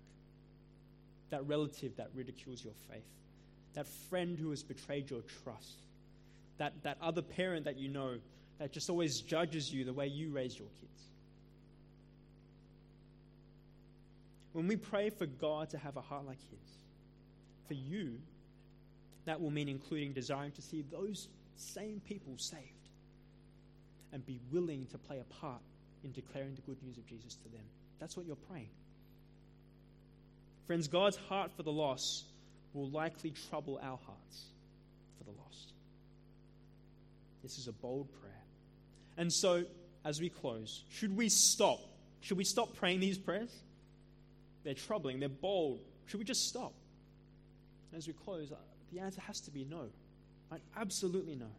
that 1.30 1.46
relative 1.46 1.94
that 1.96 2.08
ridicules 2.14 2.64
your 2.64 2.72
faith, 2.90 3.04
that 3.74 3.86
friend 4.08 4.38
who 4.38 4.50
has 4.50 4.62
betrayed 4.62 5.10
your 5.10 5.20
trust, 5.42 5.82
that, 6.56 6.72
that 6.82 6.96
other 7.02 7.20
parent 7.20 7.66
that 7.66 7.76
you 7.76 7.88
know 7.88 8.14
that 8.58 8.72
just 8.72 8.88
always 8.88 9.20
judges 9.20 9.70
you 9.70 9.84
the 9.84 9.92
way 9.92 10.06
you 10.06 10.30
raise 10.30 10.58
your 10.58 10.68
kids. 10.80 11.02
When 14.52 14.66
we 14.66 14.76
pray 14.76 15.10
for 15.10 15.26
God 15.26 15.68
to 15.70 15.78
have 15.78 15.98
a 15.98 16.00
heart 16.00 16.26
like 16.26 16.38
His, 16.50 16.70
for 17.68 17.74
you, 17.74 18.18
that 19.26 19.38
will 19.38 19.50
mean 19.50 19.68
including 19.68 20.12
desiring 20.14 20.52
to 20.52 20.62
see 20.62 20.82
those 20.90 21.28
same 21.56 22.00
people 22.06 22.34
saved 22.36 22.62
and 24.12 24.24
be 24.24 24.40
willing 24.50 24.86
to 24.86 24.98
play 24.98 25.18
a 25.18 25.34
part 25.34 25.60
in 26.04 26.12
declaring 26.12 26.54
the 26.54 26.62
good 26.62 26.82
news 26.82 26.96
of 26.96 27.06
Jesus 27.06 27.34
to 27.34 27.48
them. 27.48 27.64
That's 27.98 28.16
what 28.16 28.26
you're 28.26 28.36
praying. 28.36 28.68
Friends, 30.66 30.88
God's 30.88 31.16
heart 31.16 31.50
for 31.56 31.62
the 31.62 31.72
lost 31.72 32.24
will 32.72 32.88
likely 32.90 33.32
trouble 33.48 33.78
our 33.82 33.98
hearts 34.06 34.44
for 35.18 35.24
the 35.24 35.30
lost. 35.30 35.72
This 37.42 37.58
is 37.58 37.68
a 37.68 37.72
bold 37.72 38.08
prayer. 38.20 38.32
And 39.16 39.32
so, 39.32 39.64
as 40.04 40.20
we 40.20 40.28
close, 40.28 40.82
should 40.90 41.16
we 41.16 41.28
stop? 41.28 41.80
Should 42.20 42.36
we 42.36 42.44
stop 42.44 42.74
praying 42.76 43.00
these 43.00 43.18
prayers? 43.18 43.50
They're 44.64 44.74
troubling, 44.74 45.20
they're 45.20 45.28
bold. 45.28 45.80
Should 46.06 46.18
we 46.18 46.24
just 46.24 46.48
stop? 46.48 46.72
As 47.96 48.06
we 48.06 48.12
close, 48.12 48.52
uh, 48.52 48.56
the 48.92 49.00
answer 49.00 49.20
has 49.20 49.40
to 49.42 49.50
be 49.50 49.64
no. 49.64 49.86
Absolutely 50.76 51.36
no. 51.36 51.50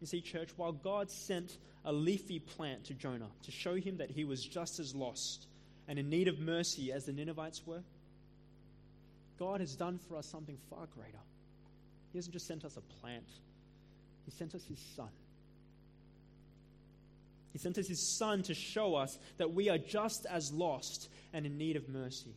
You 0.00 0.06
see, 0.06 0.20
church, 0.20 0.50
while 0.56 0.72
God 0.72 1.10
sent 1.10 1.56
a 1.84 1.92
leafy 1.92 2.38
plant 2.38 2.84
to 2.84 2.94
Jonah 2.94 3.30
to 3.44 3.50
show 3.50 3.74
him 3.74 3.96
that 3.98 4.10
he 4.10 4.24
was 4.24 4.44
just 4.44 4.78
as 4.78 4.94
lost 4.94 5.46
and 5.88 5.98
in 5.98 6.08
need 6.08 6.28
of 6.28 6.38
mercy 6.38 6.92
as 6.92 7.06
the 7.06 7.12
Ninevites 7.12 7.66
were, 7.66 7.82
God 9.38 9.60
has 9.60 9.74
done 9.74 9.98
for 10.08 10.16
us 10.16 10.26
something 10.26 10.58
far 10.70 10.86
greater. 10.94 11.18
He 12.12 12.18
hasn't 12.18 12.32
just 12.32 12.46
sent 12.46 12.64
us 12.64 12.76
a 12.76 12.80
plant, 13.00 13.28
He 14.24 14.30
sent 14.30 14.54
us 14.54 14.64
His 14.64 14.80
Son. 14.96 15.08
He 17.52 17.58
sent 17.58 17.78
us 17.78 17.88
His 17.88 18.00
Son 18.18 18.42
to 18.44 18.54
show 18.54 18.94
us 18.94 19.18
that 19.38 19.52
we 19.52 19.68
are 19.68 19.78
just 19.78 20.26
as 20.26 20.52
lost 20.52 21.08
and 21.32 21.46
in 21.46 21.58
need 21.58 21.76
of 21.76 21.88
mercy 21.88 22.34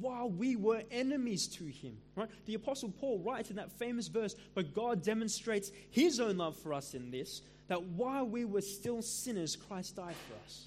while 0.00 0.30
we 0.30 0.56
were 0.56 0.82
enemies 0.90 1.46
to 1.46 1.64
him. 1.64 1.96
Right? 2.16 2.28
The 2.46 2.54
Apostle 2.54 2.90
Paul 2.90 3.18
writes 3.18 3.50
in 3.50 3.56
that 3.56 3.70
famous 3.72 4.08
verse, 4.08 4.34
but 4.54 4.74
God 4.74 5.02
demonstrates 5.02 5.70
his 5.90 6.20
own 6.20 6.38
love 6.38 6.56
for 6.56 6.72
us 6.72 6.94
in 6.94 7.10
this, 7.10 7.42
that 7.68 7.82
while 7.82 8.26
we 8.26 8.44
were 8.44 8.60
still 8.60 9.02
sinners, 9.02 9.56
Christ 9.56 9.96
died 9.96 10.14
for 10.28 10.34
us. 10.44 10.66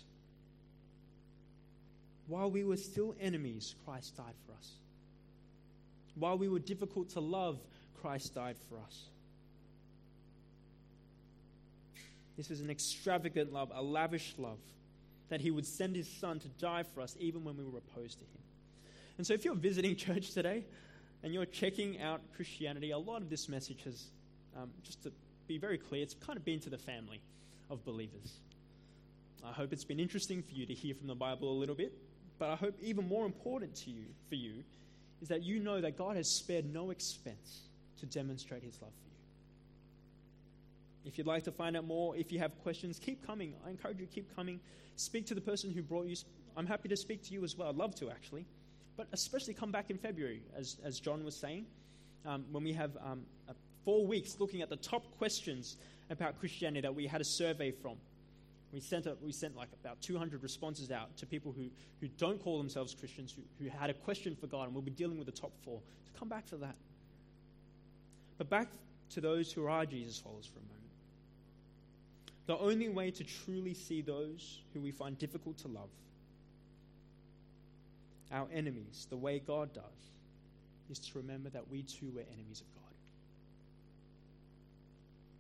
While 2.28 2.52
we 2.52 2.64
were 2.64 2.78
still 2.78 3.16
enemies, 3.20 3.76
Christ 3.86 4.18
died 4.18 4.34
for 4.46 4.54
us. 4.54 4.72
While 6.16 6.38
we 6.38 6.48
were 6.48 6.60
difficult 6.60 7.10
to 7.10 7.20
love, 7.20 7.60
Christ 8.02 8.36
died 8.36 8.56
for 8.70 8.78
us. 8.78 9.06
This 12.38 12.52
is 12.52 12.62
an 12.62 12.70
extravagant 12.70 13.54
love, 13.54 13.72
a 13.74 13.82
lavish 13.82 14.34
love, 14.38 14.60
that 15.30 15.42
he 15.42 15.52
would 15.52 15.66
send 15.66 15.96
his 15.96 16.10
son 16.10 16.40
to 16.40 16.48
die 16.48 16.84
for 16.84 17.02
us 17.02 17.16
even 17.20 17.44
when 17.44 17.58
we 17.58 17.64
were 17.64 17.80
opposed 17.80 18.20
to 18.20 18.26
him. 18.26 18.42
And 19.18 19.26
so, 19.26 19.34
if 19.34 19.46
you're 19.46 19.56
visiting 19.56 19.96
church 20.08 20.32
today 20.32 20.64
and 21.24 21.34
you're 21.34 21.46
checking 21.46 22.02
out 22.02 22.22
Christianity, 22.36 22.92
a 22.92 22.98
lot 22.98 23.22
of 23.22 23.30
this 23.30 23.48
message 23.50 23.84
has, 23.84 24.08
um, 24.56 24.70
just 24.84 25.04
to 25.04 25.12
be 25.48 25.58
very 25.58 25.78
clear, 25.78 26.04
it's 26.04 26.16
kind 26.16 26.38
of 26.38 26.46
been 26.46 26.60
to 26.62 26.70
the 26.70 26.78
family 26.78 27.22
of 27.70 27.84
believers. 27.86 28.40
I 29.44 29.52
hope 29.52 29.74
it's 29.74 29.84
been 29.84 30.00
interesting 30.00 30.42
for 30.42 30.54
you 30.54 30.66
to 30.66 30.74
hear 30.74 30.96
from 30.96 31.08
the 31.08 31.16
Bible 31.16 31.52
a 31.52 31.58
little 31.58 31.76
bit, 31.76 31.94
but 32.40 32.50
I 32.50 32.56
hope 32.56 32.76
even 32.82 33.08
more 33.08 33.26
important 33.26 33.76
to 33.84 33.92
you, 33.92 34.06
for 34.28 34.36
you, 34.36 34.64
is 35.22 35.28
that 35.30 35.44
you 35.44 35.60
know 35.60 35.82
that 35.82 35.98
God 35.98 36.16
has 36.16 36.28
spared 36.28 36.66
no 36.66 36.90
expense 36.90 37.62
to 38.00 38.06
demonstrate 38.08 38.64
His 38.64 38.82
love 38.82 38.92
for 38.92 39.08
you. 39.08 39.12
If 41.06 41.18
you'd 41.18 41.28
like 41.28 41.44
to 41.44 41.52
find 41.52 41.78
out 41.78 41.86
more, 41.86 42.16
if 42.18 42.32
you 42.32 42.40
have 42.40 42.58
questions, 42.64 43.00
keep 43.00 43.26
coming. 43.26 43.54
I 43.66 43.70
encourage 43.70 44.00
you 44.00 44.08
to 44.08 44.12
keep 44.12 44.36
coming. 44.36 44.60
Speak 44.96 45.28
to 45.28 45.36
the 45.36 45.42
person 45.42 45.72
who 45.72 45.84
brought 45.84 46.08
you. 46.08 46.16
I'm 46.58 46.66
happy 46.66 46.90
to 46.90 46.98
speak 46.98 47.24
to 47.26 47.34
you 47.34 47.44
as 47.44 47.56
well. 47.56 47.70
I'd 47.70 47.76
love 47.76 47.94
to, 47.96 48.10
actually 48.10 48.46
but 48.98 49.08
especially 49.12 49.54
come 49.54 49.72
back 49.72 49.90
in 49.90 49.98
February, 49.98 50.42
as, 50.56 50.78
as 50.84 51.00
John 51.00 51.24
was 51.24 51.36
saying, 51.36 51.66
um, 52.26 52.46
when 52.52 52.64
we 52.64 52.74
have 52.74 52.92
um, 53.04 53.24
four 53.84 54.06
weeks 54.06 54.38
looking 54.40 54.62
at 54.62 54.70
the 54.70 54.76
top 54.78 55.04
questions 55.18 55.78
about 56.10 56.40
Christianity 56.40 56.82
that 56.82 56.94
we 56.94 57.08
had 57.08 57.22
a 57.22 57.26
survey 57.26 57.72
from. 57.72 57.96
We 58.74 58.80
sent, 58.80 59.06
a, 59.06 59.16
we 59.22 59.32
sent 59.32 59.56
like 59.56 59.70
about 59.82 60.02
200 60.02 60.44
responses 60.44 60.92
out 60.92 61.16
to 61.18 61.26
people 61.26 61.54
who, 61.56 61.70
who 62.02 62.08
don't 62.18 62.44
call 62.44 62.58
themselves 62.58 62.94
Christians, 62.94 63.34
who, 63.34 63.42
who 63.64 63.70
had 63.70 63.90
a 63.90 63.94
question 63.94 64.36
for 64.36 64.48
God, 64.48 64.66
and 64.66 64.74
we'll 64.74 64.82
be 64.82 64.92
dealing 64.92 65.18
with 65.18 65.28
the 65.28 65.40
top 65.40 65.52
four. 65.64 65.80
So 66.06 66.20
come 66.20 66.28
back 66.28 66.48
for 66.48 66.58
that. 66.58 66.76
But 68.38 68.50
back 68.50 68.68
to 69.12 69.22
those 69.22 69.52
who 69.52 69.66
are 69.68 69.86
Jesus 69.86 70.20
followers 70.20 70.46
for 70.46 70.60
a 70.60 70.64
moment. 70.64 70.74
The 72.48 72.58
only 72.58 72.90
way 72.90 73.12
to 73.12 73.24
truly 73.24 73.74
see 73.74 74.02
those 74.02 74.60
who 74.74 74.82
we 74.82 74.92
find 74.92 75.18
difficult 75.18 75.58
to 75.60 75.68
love 75.68 75.90
our 78.32 78.48
enemies 78.54 79.08
the 79.10 79.18
way 79.18 79.40
God 79.40 79.74
does 79.74 79.84
is 80.90 81.00
to 81.00 81.18
remember 81.18 81.50
that 81.50 81.70
we 81.70 81.84
too 81.84 82.12
were 82.14 82.22
enemies 82.22 82.62
of 82.62 82.74
God. 82.74 82.82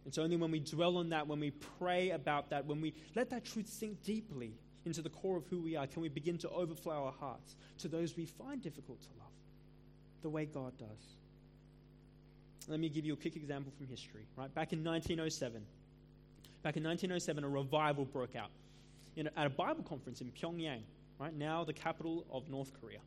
It's 0.06 0.18
only 0.18 0.38
when 0.38 0.52
we 0.52 0.60
dwell 0.60 0.98
on 0.98 1.10
that, 1.10 1.28
when 1.28 1.40
we 1.40 1.52
pray 1.80 2.12
about 2.12 2.50
that, 2.52 2.66
when 2.66 2.82
we 2.82 2.94
let 3.16 3.30
that 3.32 3.46
truth 3.46 3.68
sink 3.68 4.04
deeply 4.04 4.54
into 4.86 5.02
the 5.02 5.10
core 5.10 5.38
of 5.38 5.48
who 5.48 5.60
we 5.60 5.76
are, 5.76 5.88
can 5.88 6.02
we 6.02 6.10
begin 6.10 6.38
to 6.40 6.50
overflow 6.50 7.06
our 7.06 7.14
hearts 7.20 7.56
to 7.80 7.88
those 7.88 8.16
we 8.16 8.26
find 8.26 8.62
difficult 8.62 9.02
to 9.02 9.08
love 9.20 9.32
the 10.22 10.30
way 10.30 10.46
God 10.46 10.78
does. 10.78 11.16
Let 12.68 12.80
me 12.80 12.90
give 12.90 13.06
you 13.06 13.14
a 13.14 13.16
quick 13.16 13.36
example 13.36 13.72
from 13.78 13.88
history. 13.88 14.26
Right 14.36 14.54
back 14.54 14.74
in 14.74 14.84
1907, 14.84 15.62
back 16.64 16.78
in 16.78 16.84
1907, 16.84 17.44
a 17.44 17.48
revival 17.48 18.06
broke 18.06 18.36
out 18.36 18.50
in, 19.16 19.28
at 19.38 19.46
a 19.46 19.50
Bible 19.50 19.84
conference 19.84 20.22
in 20.22 20.32
Pyongyang 20.32 20.82
right 21.20 21.34
now 21.34 21.64
the 21.64 21.74
capital 21.74 22.26
of 22.32 22.50
North 22.50 22.72
Korea. 22.82 23.00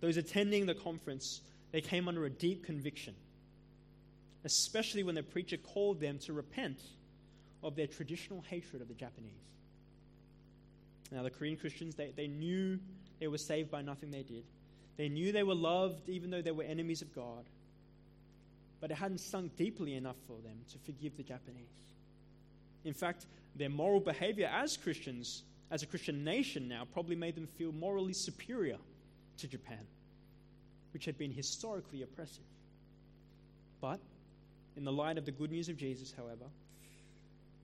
Those 0.00 0.16
attending 0.16 0.66
the 0.66 0.74
conference, 0.74 1.40
they 1.70 1.80
came 1.80 2.08
under 2.08 2.24
a 2.24 2.30
deep 2.30 2.64
conviction, 2.64 3.14
especially 4.44 5.02
when 5.02 5.14
the 5.14 5.22
preacher 5.22 5.56
called 5.56 6.00
them 6.00 6.18
to 6.20 6.32
repent 6.32 6.80
of 7.62 7.76
their 7.76 7.86
traditional 7.86 8.42
hatred 8.42 8.82
of 8.82 8.88
the 8.88 8.94
Japanese. 8.94 9.32
Now, 11.12 11.22
the 11.22 11.30
Korean 11.30 11.56
Christians, 11.56 11.94
they, 11.94 12.12
they 12.16 12.26
knew 12.26 12.78
they 13.20 13.28
were 13.28 13.38
saved 13.38 13.70
by 13.70 13.82
nothing 13.82 14.10
they 14.10 14.22
did. 14.22 14.44
They 14.96 15.08
knew 15.08 15.30
they 15.30 15.42
were 15.42 15.54
loved 15.54 16.08
even 16.08 16.30
though 16.30 16.42
they 16.42 16.50
were 16.50 16.64
enemies 16.64 17.02
of 17.02 17.14
God. 17.14 17.44
But 18.80 18.90
it 18.90 18.94
hadn't 18.94 19.18
sunk 19.18 19.56
deeply 19.56 19.94
enough 19.94 20.16
for 20.26 20.38
them 20.42 20.58
to 20.72 20.78
forgive 20.78 21.16
the 21.16 21.22
Japanese. 21.22 21.70
In 22.84 22.94
fact, 22.94 23.26
their 23.54 23.68
moral 23.68 24.00
behavior 24.00 24.50
as 24.52 24.76
Christians, 24.76 25.44
as 25.72 25.82
a 25.82 25.86
Christian 25.86 26.22
nation 26.22 26.68
now, 26.68 26.86
probably 26.92 27.16
made 27.16 27.34
them 27.34 27.46
feel 27.46 27.72
morally 27.72 28.12
superior 28.12 28.76
to 29.38 29.48
Japan, 29.48 29.80
which 30.92 31.06
had 31.06 31.16
been 31.16 31.32
historically 31.32 32.02
oppressive. 32.02 32.44
But, 33.80 33.98
in 34.76 34.84
the 34.84 34.92
light 34.92 35.16
of 35.16 35.24
the 35.24 35.32
good 35.32 35.50
news 35.50 35.70
of 35.70 35.78
Jesus, 35.78 36.12
however, 36.14 36.44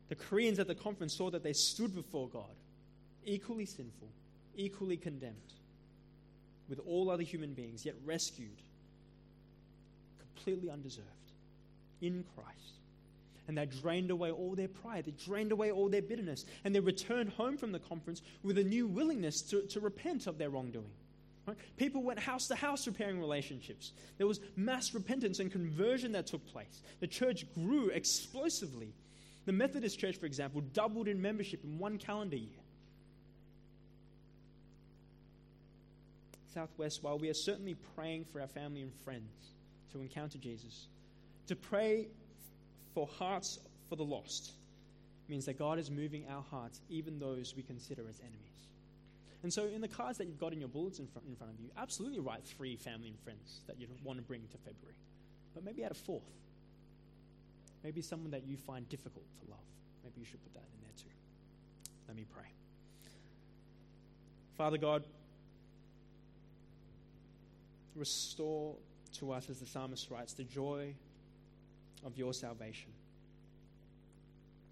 the 0.09 0.15
Koreans 0.15 0.59
at 0.59 0.67
the 0.67 0.75
conference 0.75 1.15
saw 1.15 1.31
that 1.31 1.43
they 1.43 1.53
stood 1.53 1.95
before 1.95 2.29
God, 2.29 2.57
equally 3.27 3.67
sinful, 3.67 4.09
equally 4.57 4.97
condemned, 4.97 5.53
with 6.67 6.81
all 6.87 7.11
other 7.11 7.23
human 7.23 7.53
beings, 7.53 7.85
yet 7.85 7.95
rescued, 8.07 8.63
completely 10.19 10.71
undeserved, 10.71 11.07
in 12.01 12.25
Christ. 12.35 12.78
And 13.49 13.57
they 13.57 13.67
drained 13.67 14.11
away 14.11 14.31
all 14.31 14.55
their 14.55 14.69
pride, 14.69 15.07
they 15.07 15.13
drained 15.13 15.53
away 15.53 15.73
all 15.73 15.89
their 15.89 16.03
bitterness, 16.03 16.45
and 16.65 16.75
they 16.75 16.81
returned 16.81 17.31
home 17.31 17.57
from 17.57 17.73
the 17.73 17.79
conference 17.79 18.23
with 18.43 18.59
a 18.59 18.65
new 18.65 18.87
willingness 18.87 19.41
to, 19.51 19.63
to 19.69 19.81
repent 19.81 20.27
of 20.27 20.39
their 20.39 20.51
wrongdoing. 20.51 20.91
People 21.79 22.03
went 22.03 22.19
house 22.19 22.47
to 22.49 22.55
house 22.55 22.87
repairing 22.87 23.19
relationships. 23.21 23.93
There 24.19 24.27
was 24.27 24.41
mass 24.57 24.93
repentance 24.93 25.41
and 25.41 25.51
conversion 25.51 26.13
that 26.13 26.27
took 26.27 26.47
place. 26.47 26.83
The 27.01 27.07
church 27.07 27.47
grew 27.55 27.89
explosively. 27.89 28.93
The 29.47 29.53
Methodist 29.53 29.99
Church, 29.99 30.17
for 30.17 30.27
example, 30.27 30.61
doubled 30.61 31.09
in 31.09 31.23
membership 31.23 31.65
in 31.65 31.79
one 31.79 31.97
calendar 31.97 32.37
year. 32.37 32.61
Southwest, 36.53 37.03
while 37.03 37.19
we 37.19 37.31
are 37.31 37.35
certainly 37.35 37.77
praying 37.95 38.27
for 38.31 38.41
our 38.41 38.47
family 38.47 38.83
and 38.83 38.93
friends 39.05 39.55
to 39.93 40.01
encounter 40.01 40.39
Jesus, 40.39 40.89
to 41.47 41.57
pray 41.57 42.09
for 42.95 43.07
hearts 43.19 43.59
for 43.89 43.97
the 43.97 44.05
lost 44.05 44.53
means 45.29 45.45
that 45.47 45.59
God 45.59 45.79
is 45.79 45.91
moving 45.91 46.25
our 46.29 46.43
hearts, 46.51 46.81
even 46.89 47.19
those 47.19 47.55
we 47.57 47.63
consider 47.63 48.03
as 48.09 48.21
enemies. 48.21 48.49
And 49.43 49.53
so, 49.53 49.67
in 49.67 49.81
the 49.81 49.89
cards 49.89 50.19
that 50.19 50.27
you've 50.27 50.41
got 50.41 50.53
in 50.53 50.59
your 50.59 50.69
bullets 50.69 50.99
in 50.99 51.07
front, 51.07 51.29
in 51.29 51.37
front 51.37 51.53
of 51.53 51.61
you, 51.61 51.71
absolutely 51.77 52.19
write 52.19 52.45
three 52.45 52.77
family 52.77 53.09
and 53.09 53.19
friends 53.21 53.61
that 53.67 53.79
you 53.79 53.87
want 54.03 54.19
to 54.19 54.25
bring 54.25 54.41
to 54.41 54.59
February. 54.59 54.97
But 55.55 55.65
maybe 55.65 55.85
add 55.85 55.93
a 55.93 55.95
fourth. 55.95 56.23
Maybe 57.85 58.03
someone 58.03 58.33
that 58.33 58.47
you 58.47 58.57
find 58.57 58.89
difficult 58.89 59.25
to 59.41 59.51
love. 59.51 59.61
Maybe 60.03 60.21
you 60.21 60.27
should 60.27 60.43
put 60.43 60.55
that 60.55 60.65
in 60.75 60.81
there 60.83 60.91
too. 60.97 61.15
Let 62.09 62.17
me 62.17 62.25
pray. 62.35 62.47
Father 64.57 64.79
God, 64.79 65.05
restore 67.95 68.75
to 69.19 69.33
us, 69.33 69.49
as 69.49 69.61
the 69.61 69.67
psalmist 69.67 70.11
writes, 70.11 70.33
the 70.33 70.45
joy 70.45 70.95
of 72.05 72.17
your 72.17 72.33
salvation. 72.33 72.91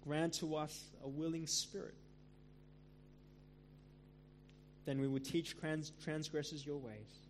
Grant 0.03 0.33
to 0.35 0.55
us 0.55 0.85
a 1.03 1.07
willing 1.07 1.47
spirit. 1.47 1.95
Then 4.85 5.01
we 5.01 5.07
will 5.07 5.19
teach 5.19 5.57
trans- 5.59 5.91
transgressors 6.03 6.65
your 6.65 6.77
ways 6.77 7.27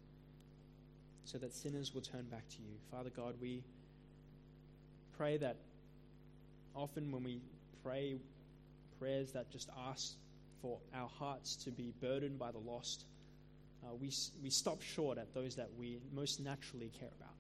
so 1.26 1.38
that 1.40 1.54
sinners 1.54 1.94
will 1.94 2.02
turn 2.02 2.24
back 2.26 2.48
to 2.50 2.58
you. 2.60 2.76
Father 2.92 3.10
God, 3.10 3.36
we 3.42 3.64
pray 5.18 5.38
that 5.38 5.58
often 6.76 7.12
when 7.12 7.24
we 7.24 7.42
pray 7.84 8.18
prayers 9.00 9.32
that 9.32 9.50
just 9.52 9.70
ask 9.90 10.14
for 10.62 10.78
our 10.96 11.10
hearts 11.10 11.56
to 11.56 11.72
be 11.72 11.94
burdened 12.00 12.38
by 12.38 12.52
the 12.52 12.60
lost, 12.60 13.06
uh, 13.84 13.94
we, 13.96 14.12
we 14.44 14.50
stop 14.50 14.82
short 14.82 15.18
at 15.18 15.34
those 15.34 15.56
that 15.56 15.70
we 15.78 16.00
most 16.14 16.40
naturally 16.40 16.92
care 17.00 17.10
about. 17.20 17.34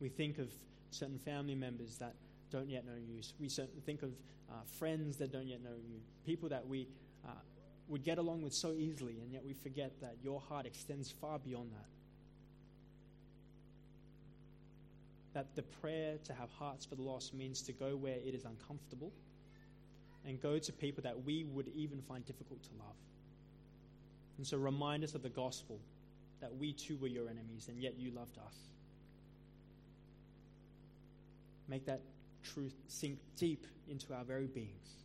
We 0.00 0.08
think 0.08 0.38
of 0.38 0.48
certain 0.94 1.18
family 1.18 1.54
members 1.54 1.98
that 1.98 2.14
don't 2.50 2.68
yet 2.68 2.86
know 2.86 2.96
you. 2.96 3.20
We 3.40 3.48
think 3.48 4.02
of 4.02 4.10
uh, 4.50 4.54
friends 4.78 5.16
that 5.18 5.32
don't 5.32 5.48
yet 5.48 5.62
know 5.62 5.76
you, 5.76 6.00
people 6.24 6.48
that 6.50 6.66
we 6.66 6.88
uh, 7.24 7.30
would 7.88 8.04
get 8.04 8.18
along 8.18 8.42
with 8.42 8.54
so 8.54 8.72
easily, 8.72 9.18
and 9.20 9.32
yet 9.32 9.44
we 9.44 9.52
forget 9.52 10.00
that 10.00 10.16
your 10.22 10.40
heart 10.40 10.66
extends 10.66 11.10
far 11.10 11.38
beyond 11.38 11.70
that. 11.72 11.86
That 15.34 15.56
the 15.56 15.62
prayer 15.62 16.16
to 16.24 16.32
have 16.32 16.48
hearts 16.50 16.86
for 16.86 16.94
the 16.94 17.02
lost 17.02 17.34
means 17.34 17.60
to 17.62 17.72
go 17.72 17.96
where 17.96 18.14
it 18.16 18.34
is 18.34 18.44
uncomfortable 18.44 19.12
and 20.26 20.40
go 20.40 20.58
to 20.58 20.72
people 20.72 21.02
that 21.02 21.24
we 21.24 21.44
would 21.44 21.68
even 21.74 22.00
find 22.02 22.24
difficult 22.24 22.62
to 22.62 22.70
love. 22.78 22.96
And 24.38 24.46
so 24.46 24.56
remind 24.56 25.04
us 25.04 25.14
of 25.14 25.22
the 25.22 25.28
gospel 25.28 25.80
that 26.40 26.54
we 26.54 26.72
too 26.72 26.96
were 26.98 27.08
your 27.08 27.28
enemies, 27.28 27.68
and 27.68 27.80
yet 27.80 27.98
you 27.98 28.10
loved 28.10 28.38
us. 28.38 28.73
Make 31.68 31.86
that 31.86 32.00
truth 32.42 32.74
sink 32.88 33.18
deep 33.36 33.66
into 33.88 34.12
our 34.14 34.24
very 34.24 34.46
beings 34.46 34.96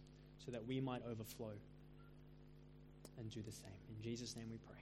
so 0.43 0.51
that 0.51 0.66
we 0.66 0.80
might 0.80 1.01
overflow 1.10 1.53
and 3.18 3.30
do 3.30 3.41
the 3.41 3.51
same. 3.51 3.72
In 3.95 4.03
Jesus' 4.03 4.36
name 4.36 4.47
we 4.49 4.57
pray. 4.57 4.78